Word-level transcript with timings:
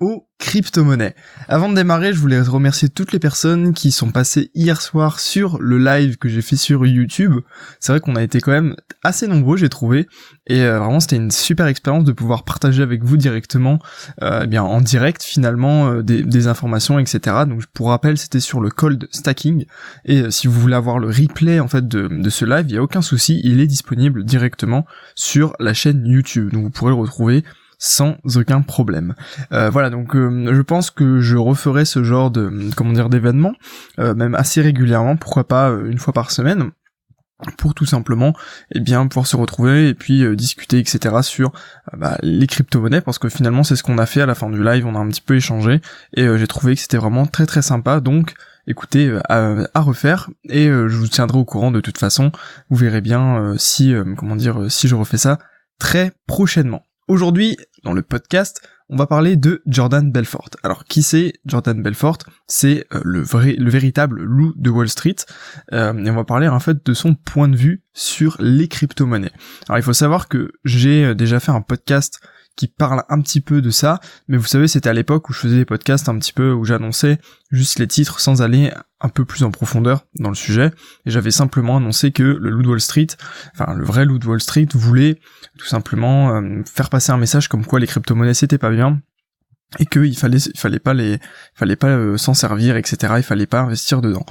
aux 0.00 0.28
crypto-monnaies. 0.38 1.14
Avant 1.48 1.68
de 1.68 1.74
démarrer, 1.74 2.12
je 2.12 2.18
voulais 2.18 2.40
remercier 2.40 2.88
toutes 2.88 3.12
les 3.12 3.18
personnes 3.18 3.72
qui 3.72 3.92
sont 3.92 4.10
passées 4.10 4.50
hier 4.54 4.82
soir 4.82 5.20
sur 5.20 5.58
le 5.58 5.78
live 5.78 6.18
que 6.18 6.28
j'ai 6.28 6.42
fait 6.42 6.56
sur 6.56 6.84
YouTube. 6.84 7.34
C'est 7.80 7.92
vrai 7.92 8.00
qu'on 8.00 8.16
a 8.16 8.22
été 8.22 8.40
quand 8.40 8.50
même 8.50 8.76
assez 9.02 9.26
nombreux, 9.26 9.56
j'ai 9.56 9.68
trouvé, 9.68 10.06
et 10.46 10.62
euh, 10.62 10.78
vraiment 10.78 11.00
c'était 11.00 11.16
une 11.16 11.30
super 11.30 11.66
expérience 11.66 12.04
de 12.04 12.12
pouvoir 12.12 12.44
partager 12.44 12.82
avec 12.82 13.04
vous 13.04 13.16
directement, 13.16 13.78
euh, 14.22 14.42
eh 14.44 14.46
bien 14.46 14.62
en 14.62 14.80
direct 14.80 15.22
finalement 15.22 15.88
euh, 15.88 16.02
des, 16.02 16.46
informations, 16.46 16.98
etc. 16.98 17.44
Donc 17.48 17.64
pour 17.72 17.88
rappel, 17.88 18.18
c'était 18.18 18.40
sur 18.40 18.60
le 18.60 18.68
cold 18.70 19.08
stacking, 19.12 19.64
et 20.04 20.30
si 20.30 20.46
vous 20.46 20.60
voulez 20.60 20.74
avoir 20.74 20.98
le 20.98 21.06
replay 21.06 21.60
en 21.60 21.68
fait 21.68 21.88
de, 21.88 22.08
de 22.08 22.30
ce 22.30 22.44
live, 22.44 22.66
il 22.68 22.74
y 22.74 22.78
a 22.78 22.82
aucun 22.82 23.02
souci, 23.02 23.40
il 23.44 23.60
est 23.60 23.66
disponible 23.66 24.24
directement 24.24 24.84
sur 25.14 25.54
la 25.58 25.72
chaîne 25.72 26.04
YouTube, 26.06 26.52
donc 26.52 26.64
vous 26.64 26.70
pourrez 26.70 26.90
le 26.90 26.96
retrouver 26.96 27.44
sans 27.78 28.16
aucun 28.36 28.62
problème. 28.62 29.14
Euh, 29.52 29.70
voilà, 29.70 29.90
donc 29.90 30.14
euh, 30.16 30.54
je 30.54 30.62
pense 30.62 30.90
que 30.90 31.20
je 31.20 31.36
referai 31.36 31.84
ce 31.84 32.02
genre 32.02 32.30
de 32.30 32.70
comment 32.76 32.92
dire 32.92 33.08
d'événements, 33.08 33.54
euh, 33.98 34.14
même 34.14 34.34
assez 34.34 34.60
régulièrement, 34.60 35.16
pourquoi 35.16 35.46
pas 35.46 35.70
une 35.86 35.98
fois 35.98 36.12
par 36.12 36.30
semaine 36.30 36.70
pour 37.58 37.74
tout 37.74 37.84
simplement 37.84 38.32
eh 38.74 38.80
bien 38.80 39.06
pouvoir 39.06 39.26
se 39.26 39.36
retrouver 39.36 39.88
et 39.88 39.94
puis 39.94 40.24
discuter 40.34 40.78
etc 40.78 41.16
sur 41.20 41.52
bah, 41.92 42.16
les 42.22 42.46
crypto-monnaies 42.46 43.00
parce 43.02 43.18
que 43.18 43.28
finalement 43.28 43.64
c'est 43.64 43.76
ce 43.76 43.82
qu'on 43.82 43.98
a 43.98 44.06
fait 44.06 44.22
à 44.22 44.26
la 44.26 44.36
fin 44.36 44.48
du 44.48 44.62
live 44.62 44.86
on 44.86 44.94
a 44.94 44.98
un 44.98 45.08
petit 45.08 45.20
peu 45.20 45.34
échangé 45.34 45.82
et 46.16 46.26
j'ai 46.38 46.46
trouvé 46.46 46.74
que 46.74 46.80
c'était 46.80 46.96
vraiment 46.96 47.26
très 47.26 47.44
très 47.44 47.60
sympa 47.60 48.00
donc 48.00 48.34
écoutez 48.68 49.12
à, 49.28 49.56
à, 49.74 49.80
refaire 49.80 50.30
et 50.48 50.68
je 50.68 50.96
vous 50.96 51.08
tiendrai 51.08 51.36
au 51.36 51.44
courant 51.44 51.72
de 51.72 51.80
toute 51.80 51.98
façon 51.98 52.30
vous 52.70 52.76
verrez 52.76 53.00
bien 53.00 53.54
si 53.58 53.92
comment 54.16 54.36
dire 54.36 54.70
si 54.70 54.86
je 54.86 54.94
refais 54.94 55.18
ça 55.18 55.38
très 55.78 56.12
prochainement 56.26 56.84
Aujourd'hui, 57.06 57.58
dans 57.82 57.92
le 57.92 58.00
podcast, 58.00 58.66
on 58.88 58.96
va 58.96 59.06
parler 59.06 59.36
de 59.36 59.62
Jordan 59.66 60.10
Belfort. 60.10 60.48
Alors, 60.62 60.84
qui 60.84 61.02
c'est 61.02 61.34
Jordan 61.44 61.82
Belfort? 61.82 62.16
C'est 62.46 62.86
euh, 62.94 63.00
le 63.04 63.20
vrai, 63.20 63.56
le 63.58 63.68
véritable 63.68 64.22
loup 64.22 64.54
de 64.56 64.70
Wall 64.70 64.88
Street. 64.88 65.16
Euh, 65.74 65.92
et 66.02 66.10
on 66.10 66.14
va 66.14 66.24
parler 66.24 66.48
en 66.48 66.60
fait 66.60 66.84
de 66.84 66.94
son 66.94 67.14
point 67.14 67.48
de 67.48 67.56
vue 67.56 67.82
sur 67.92 68.38
les 68.40 68.68
crypto-monnaies. 68.68 69.32
Alors, 69.68 69.78
il 69.78 69.82
faut 69.82 69.92
savoir 69.92 70.28
que 70.28 70.52
j'ai 70.64 71.04
euh, 71.04 71.14
déjà 71.14 71.40
fait 71.40 71.52
un 71.52 71.60
podcast 71.60 72.20
qui 72.56 72.68
parle 72.68 73.02
un 73.08 73.20
petit 73.20 73.40
peu 73.40 73.60
de 73.60 73.70
ça, 73.70 74.00
mais 74.28 74.36
vous 74.36 74.46
savez, 74.46 74.68
c'était 74.68 74.88
à 74.88 74.92
l'époque 74.92 75.28
où 75.28 75.32
je 75.32 75.38
faisais 75.38 75.56
des 75.56 75.64
podcasts 75.64 76.08
un 76.08 76.18
petit 76.18 76.32
peu 76.32 76.52
où 76.52 76.64
j'annonçais 76.64 77.18
juste 77.50 77.78
les 77.78 77.88
titres 77.88 78.20
sans 78.20 78.42
aller 78.42 78.72
un 79.00 79.08
peu 79.08 79.24
plus 79.24 79.42
en 79.44 79.50
profondeur 79.50 80.06
dans 80.18 80.28
le 80.28 80.34
sujet, 80.34 80.70
et 81.04 81.10
j'avais 81.10 81.30
simplement 81.30 81.76
annoncé 81.76 82.12
que 82.12 82.22
le 82.22 82.50
loup 82.50 82.62
de 82.62 82.68
Wall 82.68 82.80
Street, 82.80 83.08
enfin 83.54 83.74
le 83.74 83.84
vrai 83.84 84.04
loup 84.04 84.18
de 84.18 84.26
Wall 84.26 84.40
Street 84.40 84.68
voulait 84.74 85.20
tout 85.58 85.66
simplement 85.66 86.36
euh, 86.36 86.62
faire 86.64 86.90
passer 86.90 87.12
un 87.12 87.18
message 87.18 87.48
comme 87.48 87.66
quoi 87.66 87.80
les 87.80 87.86
crypto-monnaies 87.86 88.34
c'était 88.34 88.58
pas 88.58 88.70
bien, 88.70 89.00
et 89.78 89.86
qu'il 89.86 90.16
fallait 90.16 90.38
il 90.38 90.58
fallait 90.58 90.78
pas 90.78 90.94
les 90.94 91.18
fallait 91.54 91.76
pas 91.76 91.88
euh, 91.88 92.16
s'en 92.16 92.34
servir 92.34 92.76
etc 92.76 93.14
il 93.16 93.22
fallait 93.22 93.46
pas 93.46 93.60
investir 93.60 94.00
dedans. 94.00 94.24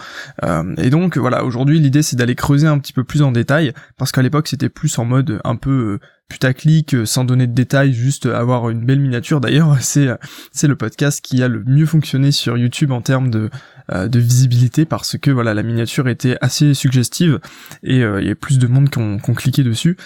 Euh, 0.44 0.74
et 0.78 0.90
donc 0.90 1.18
voilà. 1.18 1.44
Aujourd'hui 1.44 1.80
l'idée 1.80 2.02
c'est 2.02 2.16
d'aller 2.16 2.36
creuser 2.36 2.68
un 2.68 2.80
petit 2.80 2.94
peu 2.94 3.04
plus 3.04 3.22
en 3.22 3.32
détail 3.32 3.74
parce 3.98 4.12
qu'à 4.12 4.22
l'époque 4.22 4.48
c'était 4.48 4.70
plus 4.70 4.98
en 5.00 5.06
mode 5.06 5.42
un 5.44 5.56
peu 5.56 6.00
putaclic 6.34 6.94
euh, 6.94 7.06
sans 7.06 7.24
donner 7.24 7.48
de 7.48 7.54
détails 7.54 7.94
juste 7.94 8.26
avoir 8.26 8.70
une 8.70 8.86
belle 8.86 9.00
miniature 9.00 9.40
d'ailleurs 9.40 9.78
c'est 9.82 10.10
c'est 10.52 10.68
le 10.68 10.76
podcast 10.76 11.24
qui 11.24 11.42
a 11.44 11.48
le 11.48 11.64
mieux 11.66 11.86
fonctionné 11.86 12.32
sur 12.32 12.58
YouTube 12.58 12.92
en 12.92 13.02
termes 13.02 13.30
de 13.30 13.50
de 13.92 14.18
visibilité 14.18 14.86
parce 14.86 15.18
que 15.18 15.30
voilà 15.30 15.54
la 15.54 15.62
miniature 15.62 16.08
était 16.08 16.38
assez 16.40 16.74
suggestive 16.74 17.42
et 17.84 17.98
il 17.98 18.26
y 18.26 18.30
a 18.30 18.36
plus 18.36 18.58
de 18.58 18.66
monde 18.66 18.90
qui 18.90 19.00
ont, 19.00 19.18
cliqué 19.20 19.62
dessus 19.62 19.98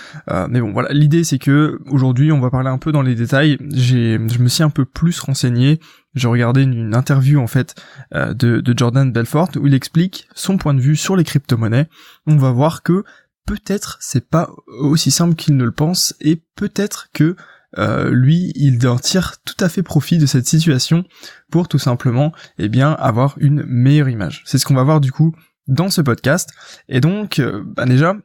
mais 0.49 0.61
bon 0.61 0.71
voilà 0.71 0.89
l'idée 0.93 1.23
c'est 1.23 1.37
que 1.37 1.79
aujourd'hui 1.85 2.31
on 2.31 2.39
va 2.39 2.49
parler 2.49 2.69
un 2.69 2.79
peu 2.79 2.91
dans 2.91 3.03
les 3.03 3.13
détails 3.13 3.59
j'ai 3.71 4.17
je 4.37 4.39
me 4.39 4.47
suis 4.47 4.63
un 4.63 4.69
peu 4.69 4.85
plus 4.85 5.19
renseigné. 5.19 5.79
J'ai 6.15 6.27
regardé 6.27 6.63
une, 6.63 6.95
interview 6.95 7.39
en 7.39 7.47
fait 7.47 7.75
euh, 8.15 8.33
de, 8.33 8.73
Jordan 8.75 9.11
Belfort 9.11 9.49
où 9.59 9.67
il 9.67 9.73
explique 9.73 10.27
son 10.33 10.57
point 10.57 10.73
de 10.73 10.79
vue 10.79 10.95
sur 10.95 11.15
les 11.15 11.23
crypto-monnaies. 11.23 11.87
On 12.25 12.37
va 12.37 12.51
voir 12.51 12.81
que 12.81 13.03
peut-être 13.47 13.97
c'est 14.01 14.29
pas 14.29 14.51
aussi 14.67 15.09
simple 15.09 15.33
qu'il 15.33 15.57
ne 15.57 15.63
le 15.63 15.71
pense 15.71 16.13
et 16.21 16.43
peut-être 16.55 17.09
que 17.13 17.35
euh, 17.77 18.11
lui, 18.11 18.51
il 18.55 18.87
en 18.87 18.97
tire 18.97 19.35
tout 19.43 19.55
à 19.59 19.69
fait 19.69 19.83
profit 19.83 20.17
de 20.17 20.25
cette 20.25 20.47
situation 20.47 21.03
pour 21.51 21.67
tout 21.67 21.79
simplement, 21.79 22.31
eh 22.59 22.69
bien, 22.69 22.93
avoir 22.93 23.35
une 23.39 23.63
meilleure 23.63 24.09
image. 24.09 24.43
C'est 24.45 24.57
ce 24.57 24.65
qu'on 24.65 24.75
va 24.75 24.83
voir 24.83 25.01
du 25.01 25.11
coup 25.11 25.35
dans 25.67 25.89
ce 25.89 26.01
podcast. 26.01 26.49
Et 26.87 27.01
donc, 27.01 27.39
euh, 27.39 27.63
bah 27.65 27.85
déjà, 27.85 28.15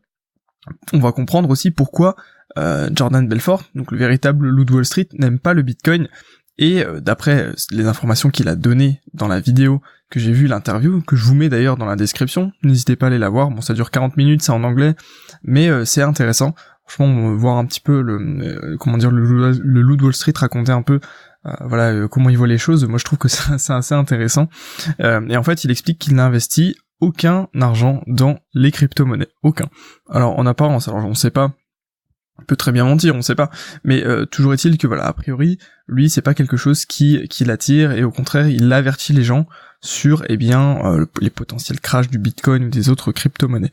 on 0.93 1.01
va 1.01 1.13
comprendre 1.13 1.49
aussi 1.49 1.71
pourquoi 1.71 2.17
Jordan 2.93 3.27
Belfort, 3.27 3.65
donc 3.75 3.93
le 3.93 3.97
véritable 3.97 4.47
loup 4.47 4.67
Wall 4.71 4.85
Street, 4.85 5.09
n'aime 5.15 5.39
pas 5.39 5.55
le 5.55 5.63
Bitcoin 5.63 6.07
et 6.59 6.85
euh, 6.85 7.01
d'après 7.01 7.43
euh, 7.43 7.53
les 7.71 7.87
informations 7.87 8.31
qu'il 8.31 8.49
a 8.49 8.57
données 8.57 9.01
dans 9.15 9.29
la 9.29 9.41
vidéo 9.41 9.81
que 10.13 10.21
j'ai 10.21 10.33
vu 10.33 10.47
l'interview, 10.47 11.01
que 11.01 11.17
je 11.17 11.25
vous 11.25 11.35
mets 11.35 11.49
d'ailleurs 11.49 11.79
dans 11.79 11.87
la 11.87 11.97
description, 11.97 12.53
n'hésitez 12.63 12.97
pas 12.97 13.07
à 13.07 13.09
aller 13.09 13.19
la 13.19 13.31
voir, 13.31 13.51
bon 13.51 13.63
ça 13.63 13.73
dure 13.73 13.91
40 13.91 14.19
minutes, 14.19 14.43
c'est 14.43 14.53
en 14.53 14.63
anglais, 14.63 14.95
mais 15.43 15.69
euh, 15.69 15.85
c'est 15.87 16.03
intéressant. 16.03 16.55
Franchement, 16.87 17.35
voir 17.35 17.57
un 17.57 17.65
petit 17.65 17.81
peu 17.81 18.03
le 18.03 18.77
comment 18.79 18.99
dire 18.99 19.11
le, 19.11 19.53
le 19.53 19.81
loup 19.81 19.97
de 19.97 20.03
Wall 20.03 20.13
Street 20.13 20.35
raconter 20.37 20.73
un 20.73 20.83
peu 20.83 21.01
voilà 21.65 22.07
comment 22.09 22.29
il 22.29 22.37
voit 22.37 22.47
les 22.47 22.59
choses. 22.59 22.85
Moi 22.85 22.99
je 22.99 23.05
trouve 23.05 23.19
que 23.19 23.29
c'est 23.29 23.53
assez 23.73 23.95
intéressant. 23.95 24.49
et 24.99 25.37
en 25.37 25.43
fait, 25.43 25.65
il 25.65 25.71
explique 25.71 25.99
qu'il 25.99 26.15
n'a 26.15 26.27
investi 26.27 26.77
aucun 27.01 27.49
argent 27.61 28.03
dans 28.07 28.39
les 28.53 28.71
crypto-monnaies, 28.71 29.29
aucun. 29.43 29.67
Alors 30.11 30.39
en 30.39 30.45
apparence, 30.45 30.89
alors 30.89 31.05
on 31.07 31.15
sait 31.15 31.31
pas 31.31 31.53
peut 32.47 32.57
très 32.57 32.73
bien 32.73 32.85
mentir, 32.85 33.15
on 33.15 33.23
sait 33.23 33.35
pas. 33.35 33.51
Mais 33.85 34.05
euh, 34.05 34.27
toujours 34.27 34.53
est-il 34.55 34.79
que 34.79 34.87
voilà, 34.87 35.07
a 35.07 35.13
priori, 35.13 35.59
lui, 35.87 36.11
c'est 36.11 36.23
pas 36.23 36.35
quelque 36.35 36.57
chose 36.57 36.85
qui, 36.85 37.27
qui 37.29 37.45
l'attire 37.45 37.93
et 37.93 38.05
au 38.05 38.11
contraire, 38.11 38.49
il 38.49 38.73
avertit 38.73 39.13
les 39.13 39.25
gens 39.25 39.47
sur 39.81 40.25
eh 40.29 40.37
bien 40.37 40.79
euh, 40.85 41.07
les 41.21 41.31
potentiels 41.31 41.81
crash 41.81 42.09
du 42.09 42.19
Bitcoin 42.19 42.65
ou 42.65 42.69
des 42.69 42.89
autres 42.89 43.11
crypto-monnaies. 43.11 43.73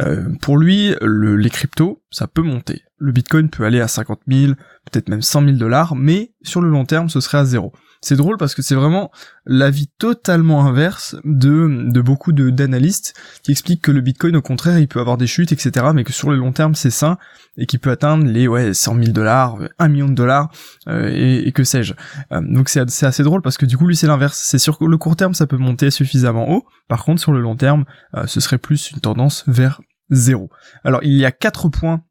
Euh, 0.00 0.28
pour 0.40 0.56
lui, 0.56 0.94
le, 1.02 1.36
les 1.36 1.50
cryptos, 1.50 2.02
ça 2.10 2.26
peut 2.26 2.42
monter. 2.42 2.82
Le 2.98 3.12
Bitcoin 3.12 3.50
peut 3.50 3.64
aller 3.64 3.80
à 3.80 3.88
50 3.88 4.20
000, 4.26 4.52
peut-être 4.90 5.08
même 5.08 5.22
100 5.22 5.44
000 5.44 5.52
dollars, 5.56 5.96
mais 5.96 6.32
sur 6.42 6.60
le 6.62 6.70
long 6.70 6.86
terme, 6.86 7.08
ce 7.08 7.20
serait 7.20 7.38
à 7.38 7.44
zéro. 7.44 7.72
C'est 8.02 8.16
drôle 8.16 8.38
parce 8.38 8.54
que 8.54 8.62
c'est 8.62 8.74
vraiment 8.74 9.10
l'avis 9.44 9.88
totalement 9.98 10.64
inverse 10.64 11.16
de, 11.24 11.90
de 11.90 12.00
beaucoup 12.00 12.32
d'analystes 12.32 13.14
qui 13.42 13.52
expliquent 13.52 13.82
que 13.82 13.90
le 13.90 14.00
Bitcoin, 14.00 14.36
au 14.36 14.42
contraire, 14.42 14.78
il 14.78 14.88
peut 14.88 15.00
avoir 15.00 15.18
des 15.18 15.26
chutes, 15.26 15.52
etc., 15.52 15.88
mais 15.94 16.02
que 16.02 16.12
sur 16.12 16.30
le 16.30 16.36
long 16.36 16.52
terme, 16.52 16.74
c'est 16.74 16.90
sain 16.90 17.18
et 17.58 17.66
qu'il 17.66 17.78
peut 17.78 17.90
atteindre 17.90 18.24
les 18.24 18.48
ouais 18.48 18.72
100 18.72 18.94
000 18.94 19.06
dollars, 19.08 19.58
1 19.78 19.88
million 19.88 20.08
de 20.08 20.14
dollars 20.14 20.50
euh, 20.88 21.10
et, 21.12 21.52
que 21.52 21.62
sais-je. 21.62 21.92
Euh, 22.32 22.40
donc 22.40 22.70
c'est, 22.70 22.88
c'est 22.88 23.04
assez 23.04 23.22
drôle 23.22 23.42
parce 23.42 23.58
que 23.58 23.66
du 23.66 23.76
coup, 23.76 23.86
lui, 23.86 23.96
c'est 23.96 24.06
l'inverse. 24.06 24.40
C'est 24.42 24.58
sur 24.58 24.78
le 24.80 24.96
court 24.96 25.16
terme, 25.16 25.34
ça 25.34 25.46
peut 25.46 25.58
monter 25.58 25.90
suffisamment 25.90 26.50
haut. 26.50 26.64
Par 26.88 27.04
contre, 27.04 27.20
sur 27.20 27.32
le 27.32 27.40
long 27.40 27.56
terme, 27.56 27.84
euh, 28.14 28.26
ce 28.26 28.40
serait 28.40 28.58
plus 28.58 28.92
une 28.92 29.00
tendance 29.00 29.44
vers 29.46 29.82
zéro. 30.08 30.48
Alors, 30.84 31.00
il 31.02 31.12
y 31.12 31.26
a 31.26 31.32
quatre 31.32 31.68
points 31.68 32.02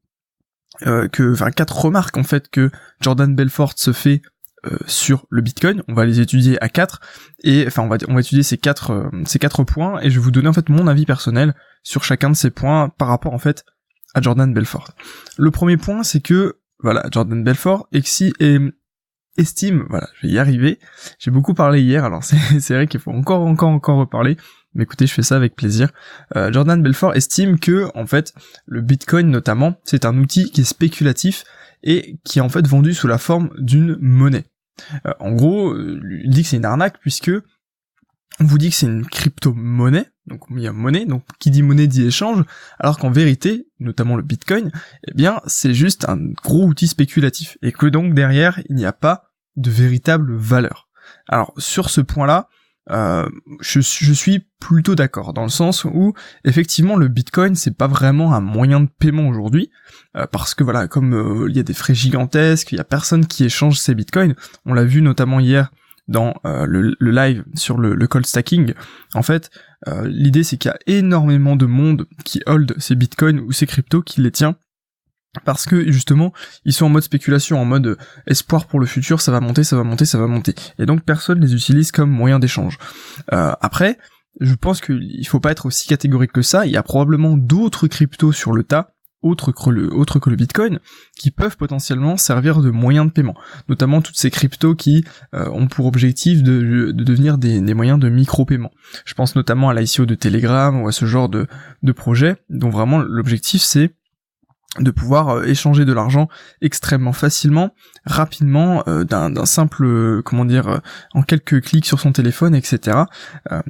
que, 1.11 1.33
enfin 1.33 1.51
quatre 1.51 1.77
remarques 1.77 2.15
en 2.15 2.23
fait 2.23 2.47
que 2.47 2.71
Jordan 3.01 3.35
Belfort 3.35 3.73
se 3.75 3.91
fait 3.91 4.21
euh, 4.65 4.77
sur 4.87 5.25
le 5.29 5.41
Bitcoin. 5.41 5.83
On 5.87 5.93
va 5.93 6.05
les 6.05 6.19
étudier 6.19 6.61
à 6.61 6.69
quatre 6.69 7.01
et 7.43 7.65
enfin 7.67 7.83
on 7.83 7.87
va 7.87 7.97
on 8.07 8.13
va 8.13 8.19
étudier 8.19 8.43
ces 8.43 8.57
quatre 8.57 8.91
euh, 8.91 9.09
ces 9.25 9.39
quatre 9.39 9.63
points 9.63 10.01
et 10.01 10.09
je 10.09 10.19
vais 10.19 10.23
vous 10.23 10.31
donner 10.31 10.49
en 10.49 10.53
fait 10.53 10.69
mon 10.69 10.87
avis 10.87 11.05
personnel 11.05 11.55
sur 11.83 12.03
chacun 12.03 12.29
de 12.29 12.35
ces 12.35 12.49
points 12.49 12.89
par 12.97 13.07
rapport 13.07 13.33
en 13.33 13.39
fait 13.39 13.63
à 14.13 14.21
Jordan 14.21 14.53
Belfort. 14.53 14.91
Le 15.37 15.51
premier 15.51 15.77
point 15.77 16.03
c'est 16.03 16.19
que 16.19 16.57
voilà 16.79 17.05
Jordan 17.11 17.43
Belfort 17.43 17.87
exi 17.93 18.33
estime 19.37 19.85
voilà 19.89 20.09
je 20.19 20.27
vais 20.27 20.33
y 20.33 20.39
arriver. 20.39 20.79
J'ai 21.19 21.31
beaucoup 21.31 21.53
parlé 21.53 21.81
hier 21.81 22.03
alors 22.03 22.23
c'est 22.25 22.59
c'est 22.59 22.73
vrai 22.73 22.87
qu'il 22.87 22.99
faut 22.99 23.11
encore 23.11 23.41
encore 23.41 23.69
encore 23.69 23.97
reparler. 23.97 24.35
Mais 24.75 24.83
écoutez, 24.83 25.07
je 25.07 25.13
fais 25.13 25.23
ça 25.23 25.35
avec 25.35 25.55
plaisir. 25.55 25.89
Euh, 26.35 26.51
Jordan 26.51 26.81
Belfort 26.81 27.15
estime 27.15 27.59
que, 27.59 27.89
en 27.95 28.05
fait, 28.05 28.33
le 28.67 28.81
Bitcoin 28.81 29.27
notamment, 29.29 29.75
c'est 29.83 30.05
un 30.05 30.15
outil 30.17 30.51
qui 30.51 30.61
est 30.61 30.65
spéculatif 30.65 31.43
et 31.83 32.19
qui 32.23 32.39
est 32.39 32.41
en 32.41 32.49
fait 32.49 32.67
vendu 32.67 32.93
sous 32.93 33.07
la 33.07 33.17
forme 33.17 33.49
d'une 33.57 33.97
monnaie. 33.99 34.45
Euh, 35.05 35.13
en 35.19 35.31
gros, 35.31 35.71
euh, 35.71 35.99
il 36.23 36.29
dit 36.29 36.43
que 36.43 36.49
c'est 36.49 36.57
une 36.57 36.65
arnaque 36.65 36.99
puisque 36.99 37.31
on 38.39 38.45
vous 38.45 38.57
dit 38.57 38.69
que 38.69 38.75
c'est 38.75 38.85
une 38.85 39.05
crypto-monnaie, 39.05 40.07
donc 40.25 40.43
il 40.51 40.61
y 40.61 40.67
a 40.67 40.71
monnaie, 40.71 41.05
donc 41.05 41.23
qui 41.39 41.51
dit 41.51 41.61
monnaie 41.61 41.87
dit 41.87 42.05
échange, 42.05 42.43
alors 42.79 42.97
qu'en 42.97 43.11
vérité, 43.11 43.67
notamment 43.79 44.15
le 44.15 44.23
Bitcoin, 44.23 44.71
eh 45.07 45.13
bien 45.13 45.41
c'est 45.45 45.73
juste 45.73 46.07
un 46.07 46.17
gros 46.17 46.65
outil 46.65 46.87
spéculatif, 46.87 47.57
et 47.61 47.73
que 47.73 47.85
donc 47.85 48.13
derrière, 48.13 48.61
il 48.69 48.75
n'y 48.75 48.85
a 48.85 48.93
pas 48.93 49.31
de 49.57 49.69
véritable 49.69 50.35
valeur. 50.35 50.87
Alors 51.27 51.53
sur 51.57 51.89
ce 51.89 51.99
point-là, 51.99 52.47
euh, 52.91 53.29
je, 53.61 53.81
suis 53.81 54.47
plutôt 54.59 54.95
d'accord 54.95 55.33
dans 55.33 55.43
le 55.43 55.49
sens 55.49 55.85
où 55.85 56.13
effectivement 56.43 56.95
le 56.95 57.07
Bitcoin 57.07 57.53
c'est 57.53 57.77
pas 57.77 57.87
vraiment 57.87 58.33
un 58.33 58.39
moyen 58.39 58.79
de 58.79 58.89
paiement 58.99 59.27
aujourd'hui 59.27 59.69
euh, 60.17 60.25
parce 60.25 60.55
que 60.55 60.63
voilà 60.63 60.87
comme 60.87 61.13
euh, 61.13 61.47
il 61.49 61.55
y 61.55 61.59
a 61.59 61.63
des 61.63 61.73
frais 61.73 61.93
gigantesques, 61.93 62.71
il 62.71 62.77
y 62.77 62.81
a 62.81 62.83
personne 62.83 63.27
qui 63.27 63.43
échange 63.43 63.77
ses 63.77 63.93
Bitcoins. 63.93 64.33
On 64.65 64.73
l'a 64.73 64.85
vu 64.85 65.03
notamment 65.03 65.39
hier 65.39 65.71
dans 66.07 66.33
le, 66.43 66.95
live 66.99 67.45
sur 67.53 67.77
le, 67.77 67.93
le 67.93 68.07
cold 68.07 68.25
stacking. 68.25 68.73
En 69.13 69.21
fait, 69.21 69.51
l'idée 70.05 70.43
c'est 70.43 70.57
qu'il 70.57 70.69
y 70.69 70.73
a 70.73 70.97
énormément 70.97 71.55
de 71.55 71.67
monde 71.67 72.07
qui 72.25 72.41
hold 72.47 72.73
ces 72.79 72.95
bitcoins 72.95 73.39
ou 73.39 73.51
ces 73.51 73.67
cryptos 73.67 74.01
qui 74.01 74.21
les 74.21 74.31
tient 74.31 74.55
parce 75.45 75.65
que 75.65 75.91
justement 75.91 76.33
ils 76.65 76.73
sont 76.73 76.85
en 76.85 76.89
mode 76.89 77.03
spéculation, 77.03 77.61
en 77.61 77.65
mode 77.65 77.87
euh, 77.87 77.97
espoir 78.27 78.65
pour 78.67 78.79
le 78.79 78.85
futur, 78.85 79.21
ça 79.21 79.31
va 79.31 79.39
monter, 79.39 79.63
ça 79.63 79.75
va 79.75 79.83
monter, 79.83 80.05
ça 80.05 80.17
va 80.17 80.27
monter. 80.27 80.55
Et 80.77 80.85
donc 80.85 81.03
personne 81.03 81.39
les 81.39 81.53
utilise 81.53 81.91
comme 81.91 82.09
moyen 82.09 82.39
d'échange. 82.39 82.77
Euh, 83.33 83.53
après, 83.61 83.97
je 84.39 84.55
pense 84.55 84.81
qu'il 84.81 85.27
faut 85.27 85.39
pas 85.39 85.51
être 85.51 85.65
aussi 85.65 85.87
catégorique 85.87 86.31
que 86.31 86.41
ça, 86.41 86.65
il 86.65 86.71
y 86.71 86.77
a 86.77 86.83
probablement 86.83 87.35
d'autres 87.37 87.87
cryptos 87.87 88.31
sur 88.31 88.53
le 88.53 88.63
tas, 88.63 88.93
autres 89.21 89.51
que 89.51 89.69
le, 89.69 89.93
autres 89.93 90.19
que 90.19 90.29
le 90.29 90.35
Bitcoin, 90.35 90.79
qui 91.17 91.31
peuvent 91.31 91.57
potentiellement 91.57 92.15
servir 92.15 92.61
de 92.61 92.69
moyen 92.69 93.05
de 93.05 93.11
paiement. 93.11 93.35
Notamment 93.67 94.01
toutes 94.01 94.15
ces 94.15 94.31
cryptos 94.31 94.75
qui 94.75 95.03
euh, 95.33 95.49
ont 95.49 95.67
pour 95.67 95.87
objectif 95.87 96.41
de, 96.41 96.91
devenir 96.91 97.37
des, 97.37 97.73
moyens 97.73 97.99
de 97.99 98.09
micro-paiement. 98.09 98.71
Je 99.05 99.13
pense 99.13 99.35
notamment 99.35 99.69
à 99.69 99.73
l'ICO 99.73 100.05
de 100.05 100.15
Telegram 100.15 100.81
ou 100.81 100.87
à 100.87 100.91
ce 100.91 101.05
genre 101.05 101.27
de, 101.27 101.47
de 101.83 101.91
projet, 101.91 102.37
dont 102.49 102.69
vraiment 102.69 102.99
l'objectif 102.99 103.61
c'est 103.61 103.93
de 104.77 104.91
pouvoir 104.91 105.29
euh, 105.29 105.43
échanger 105.45 105.83
de 105.83 105.93
l'argent 105.93 106.27
extrêmement 106.61 107.13
facilement, 107.13 107.73
rapidement, 108.05 108.83
euh, 108.87 109.03
d'un 109.03 109.45
simple, 109.45 109.83
euh, 109.83 110.21
comment 110.23 110.45
dire, 110.45 110.81
en 111.13 111.23
quelques 111.23 111.61
clics 111.61 111.85
sur 111.85 111.99
son 111.99 112.11
téléphone, 112.11 112.53
etc. 112.53 112.97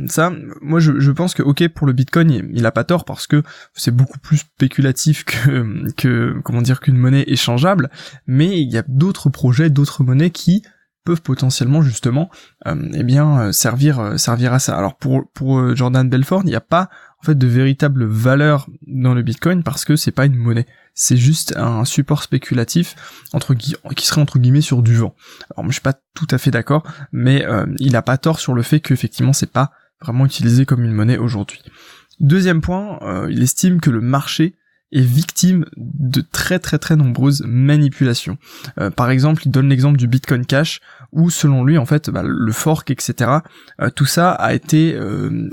ça, 0.07 0.31
moi, 0.61 0.79
je, 0.79 1.11
pense 1.11 1.33
que, 1.33 1.41
ok, 1.41 1.67
pour 1.69 1.87
le 1.87 1.93
Bitcoin, 1.93 2.49
il, 2.53 2.65
a 2.65 2.71
pas 2.71 2.83
tort 2.83 3.05
parce 3.05 3.27
que 3.27 3.43
c'est 3.73 3.95
beaucoup 3.95 4.19
plus 4.19 4.37
spéculatif 4.37 5.23
que, 5.23 5.89
que, 5.97 6.39
comment 6.43 6.61
dire, 6.61 6.81
qu'une 6.81 6.97
monnaie 6.97 7.23
échangeable, 7.27 7.89
mais 8.27 8.59
il 8.61 8.69
y 8.69 8.77
a 8.77 8.83
d'autres 8.87 9.29
projets, 9.29 9.69
d'autres 9.69 10.03
monnaies 10.03 10.31
qui 10.31 10.63
peuvent 11.05 11.21
potentiellement 11.21 11.81
justement 11.81 12.29
eh 12.65 13.03
bien 13.03 13.51
servir 13.53 14.19
servir 14.19 14.53
à 14.53 14.59
ça. 14.59 14.77
Alors 14.77 14.97
pour 14.97 15.31
pour 15.33 15.75
Jordan 15.75 16.07
Belfort, 16.07 16.41
il 16.43 16.49
n'y 16.49 16.55
a 16.55 16.61
pas 16.61 16.89
en 17.21 17.25
fait 17.25 17.37
de 17.37 17.47
véritable 17.47 18.05
valeur 18.05 18.67
dans 18.87 19.13
le 19.13 19.21
Bitcoin 19.21 19.63
parce 19.63 19.85
que 19.85 19.95
c'est 19.95 20.11
pas 20.11 20.25
une 20.25 20.35
monnaie 20.35 20.67
c'est 20.99 21.15
juste 21.15 21.55
un 21.55 21.85
support 21.85 22.23
spéculatif 22.23 22.95
entre 23.31 23.53
qui 23.53 24.05
serait 24.05 24.19
entre 24.19 24.37
guillemets 24.37 24.59
sur 24.59 24.83
du 24.83 24.95
vent. 24.95 25.15
Alors 25.51 25.63
moi 25.63 25.69
je 25.69 25.75
suis 25.75 25.81
pas 25.81 25.93
tout 26.13 26.27
à 26.29 26.37
fait 26.37 26.51
d'accord, 26.51 26.83
mais 27.13 27.45
euh, 27.45 27.65
il 27.77 27.95
a 27.95 28.01
pas 28.01 28.17
tort 28.17 28.41
sur 28.41 28.53
le 28.53 28.63
fait 28.63 28.81
qu'effectivement 28.81 29.31
c'est 29.31 29.51
pas 29.51 29.71
vraiment 30.01 30.25
utilisé 30.25 30.65
comme 30.65 30.83
une 30.83 30.91
monnaie 30.91 31.17
aujourd'hui. 31.17 31.61
Deuxième 32.19 32.59
point, 32.59 32.99
euh, 33.01 33.27
il 33.31 33.41
estime 33.41 33.79
que 33.79 33.89
le 33.89 34.01
marché 34.01 34.55
est 34.91 35.01
victime 35.01 35.65
de 35.77 36.19
très 36.19 36.59
très 36.59 36.79
très 36.79 36.97
nombreuses 36.97 37.43
manipulations. 37.47 38.37
Euh, 38.77 38.89
par 38.89 39.09
exemple, 39.09 39.43
il 39.45 39.51
donne 39.51 39.69
l'exemple 39.69 39.97
du 39.97 40.07
Bitcoin 40.07 40.45
Cash, 40.45 40.81
où 41.13 41.29
selon 41.29 41.63
lui, 41.63 41.77
en 41.77 41.85
fait, 41.85 42.09
bah, 42.09 42.23
le 42.25 42.51
fork, 42.51 42.91
etc., 42.91 43.31
tout 43.95 44.05
ça 44.05 44.31
a 44.31 44.53
été 44.53 44.99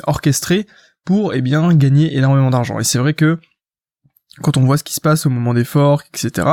orchestré 0.04 0.66
pour 1.06 1.32
eh 1.32 1.40
bien 1.40 1.72
gagner 1.72 2.14
énormément 2.14 2.50
d'argent. 2.50 2.78
Et 2.78 2.84
c'est 2.84 2.98
vrai 2.98 3.14
que 3.14 3.38
quand 4.42 4.58
on 4.58 4.64
voit 4.64 4.76
ce 4.76 4.84
qui 4.84 4.92
se 4.92 5.00
passe 5.00 5.24
au 5.24 5.30
moment 5.30 5.54
des 5.54 5.64
forks, 5.64 6.06
etc., 6.12 6.48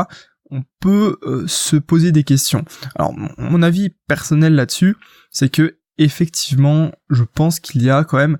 on 0.52 0.64
peut 0.80 1.18
euh, 1.24 1.46
se 1.48 1.76
poser 1.76 2.14
des 2.14 2.24
questions. 2.24 2.64
Alors, 2.96 3.14
mon 3.38 3.64
avis 3.64 3.90
personnel 4.08 4.54
là-dessus, 4.54 4.96
c'est 5.32 5.50
que 5.50 5.80
effectivement, 5.98 6.92
je 7.10 7.24
pense 7.24 7.60
qu'il 7.60 7.82
y 7.82 7.90
a 7.90 8.04
quand 8.04 8.18
même 8.18 8.38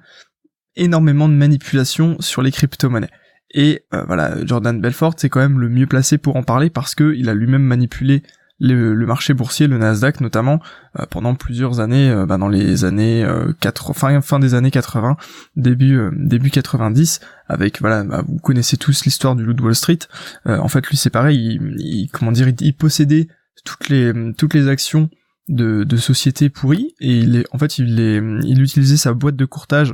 énormément 0.76 1.28
de 1.28 1.34
manipulation 1.34 2.16
sur 2.20 2.44
les 2.44 2.52
crypto-monnaies. 2.52 3.10
Et 3.52 3.84
euh, 3.94 4.04
voilà, 4.06 4.46
Jordan 4.46 4.80
Belfort, 4.80 5.16
c'est 5.18 5.30
quand 5.30 5.40
même 5.40 5.60
le 5.60 5.70
mieux 5.70 5.88
placé 5.88 6.20
pour 6.20 6.36
en 6.36 6.44
parler 6.44 6.70
parce 6.70 6.96
que 6.96 7.14
il 7.16 7.28
a 7.28 7.34
lui-même 7.34 7.64
manipulé 7.64 8.24
le, 8.60 9.06
marché 9.06 9.34
boursier, 9.34 9.68
le 9.68 9.78
Nasdaq 9.78 10.22
notamment, 10.22 10.60
euh, 11.00 11.06
pendant 11.10 11.36
plusieurs 11.36 11.80
années, 11.80 12.10
euh, 12.10 12.26
bah, 12.26 12.38
dans 12.38 12.48
les 12.48 12.86
années 12.86 13.26
4, 13.60 13.92
euh, 13.92 13.94
fin, 13.94 14.22
fin 14.22 14.40
des 14.40 14.54
années 14.54 14.72
80, 14.72 15.18
début 15.56 16.10
début 16.14 16.50
90, 16.50 17.20
avec 17.48 17.82
voilà, 17.82 18.04
bah, 18.04 18.24
vous 18.28 18.40
connaissez 18.40 18.78
tous 18.78 19.06
l'histoire 19.06 19.36
du 19.36 19.44
loup 19.44 19.54
de 19.54 19.62
Wall 19.62 19.76
Street. 19.76 20.00
en 20.46 20.68
fait, 20.68 20.88
lui 20.88 20.98
c'est 20.98 21.10
pareil, 21.10 21.60
il, 21.78 22.10
comment 22.12 22.32
dire, 22.32 22.48
il, 22.60 22.76
possédait 22.76 23.28
toutes 23.66 23.90
les 23.90 24.14
toutes 24.38 24.54
les 24.54 24.68
actions 24.68 25.10
de, 25.50 25.84
de 25.84 25.98
sociétés 25.98 26.50
pourries 26.50 26.96
et 27.00 27.18
il 27.18 27.36
est, 27.36 27.46
en 27.52 27.58
fait 27.58 27.78
il 27.78 28.62
utilisait 28.62 28.98
sa 28.98 29.14
boîte 29.14 29.36
de 29.36 29.46
courtage 29.46 29.94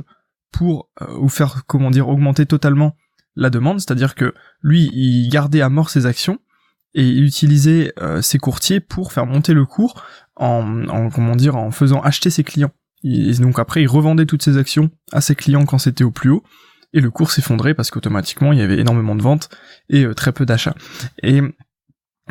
pour 0.52 0.90
vous 1.00 1.28
faire 1.28 1.62
comment 1.66 1.90
dire 1.90 2.08
augmenter 2.08 2.46
totalement 2.46 2.94
la 3.36 3.50
demande, 3.50 3.80
c'est-à-dire 3.80 4.14
que 4.14 4.34
lui 4.62 4.90
il 4.92 5.28
gardait 5.28 5.60
à 5.60 5.68
mort 5.68 5.90
ses 5.90 6.06
actions 6.06 6.38
et 6.94 7.06
il 7.06 7.24
utilisait 7.24 7.92
euh, 8.00 8.22
ses 8.22 8.38
courtiers 8.38 8.80
pour 8.80 9.12
faire 9.12 9.26
monter 9.26 9.54
le 9.54 9.64
cours 9.64 10.02
en, 10.36 10.88
en, 10.88 11.10
comment 11.10 11.36
dire 11.36 11.56
en 11.56 11.70
faisant 11.70 12.00
acheter 12.00 12.30
ses 12.30 12.44
clients. 12.44 12.72
Et 13.04 13.32
donc 13.34 13.58
après 13.58 13.82
il 13.82 13.88
revendait 13.88 14.26
toutes 14.26 14.42
ses 14.42 14.58
actions 14.58 14.90
à 15.12 15.20
ses 15.20 15.34
clients 15.34 15.64
quand 15.64 15.78
c'était 15.78 16.04
au 16.04 16.10
plus 16.10 16.30
haut 16.30 16.42
et 16.92 17.00
le 17.00 17.10
cours 17.10 17.30
s'effondrait 17.30 17.74
parce 17.74 17.90
qu'automatiquement 17.90 18.52
il 18.52 18.58
y 18.58 18.62
avait 18.62 18.78
énormément 18.78 19.14
de 19.14 19.22
ventes 19.22 19.48
et 19.88 20.04
euh, 20.04 20.14
très 20.14 20.32
peu 20.32 20.44
d'achats. 20.44 20.74
Et 21.22 21.40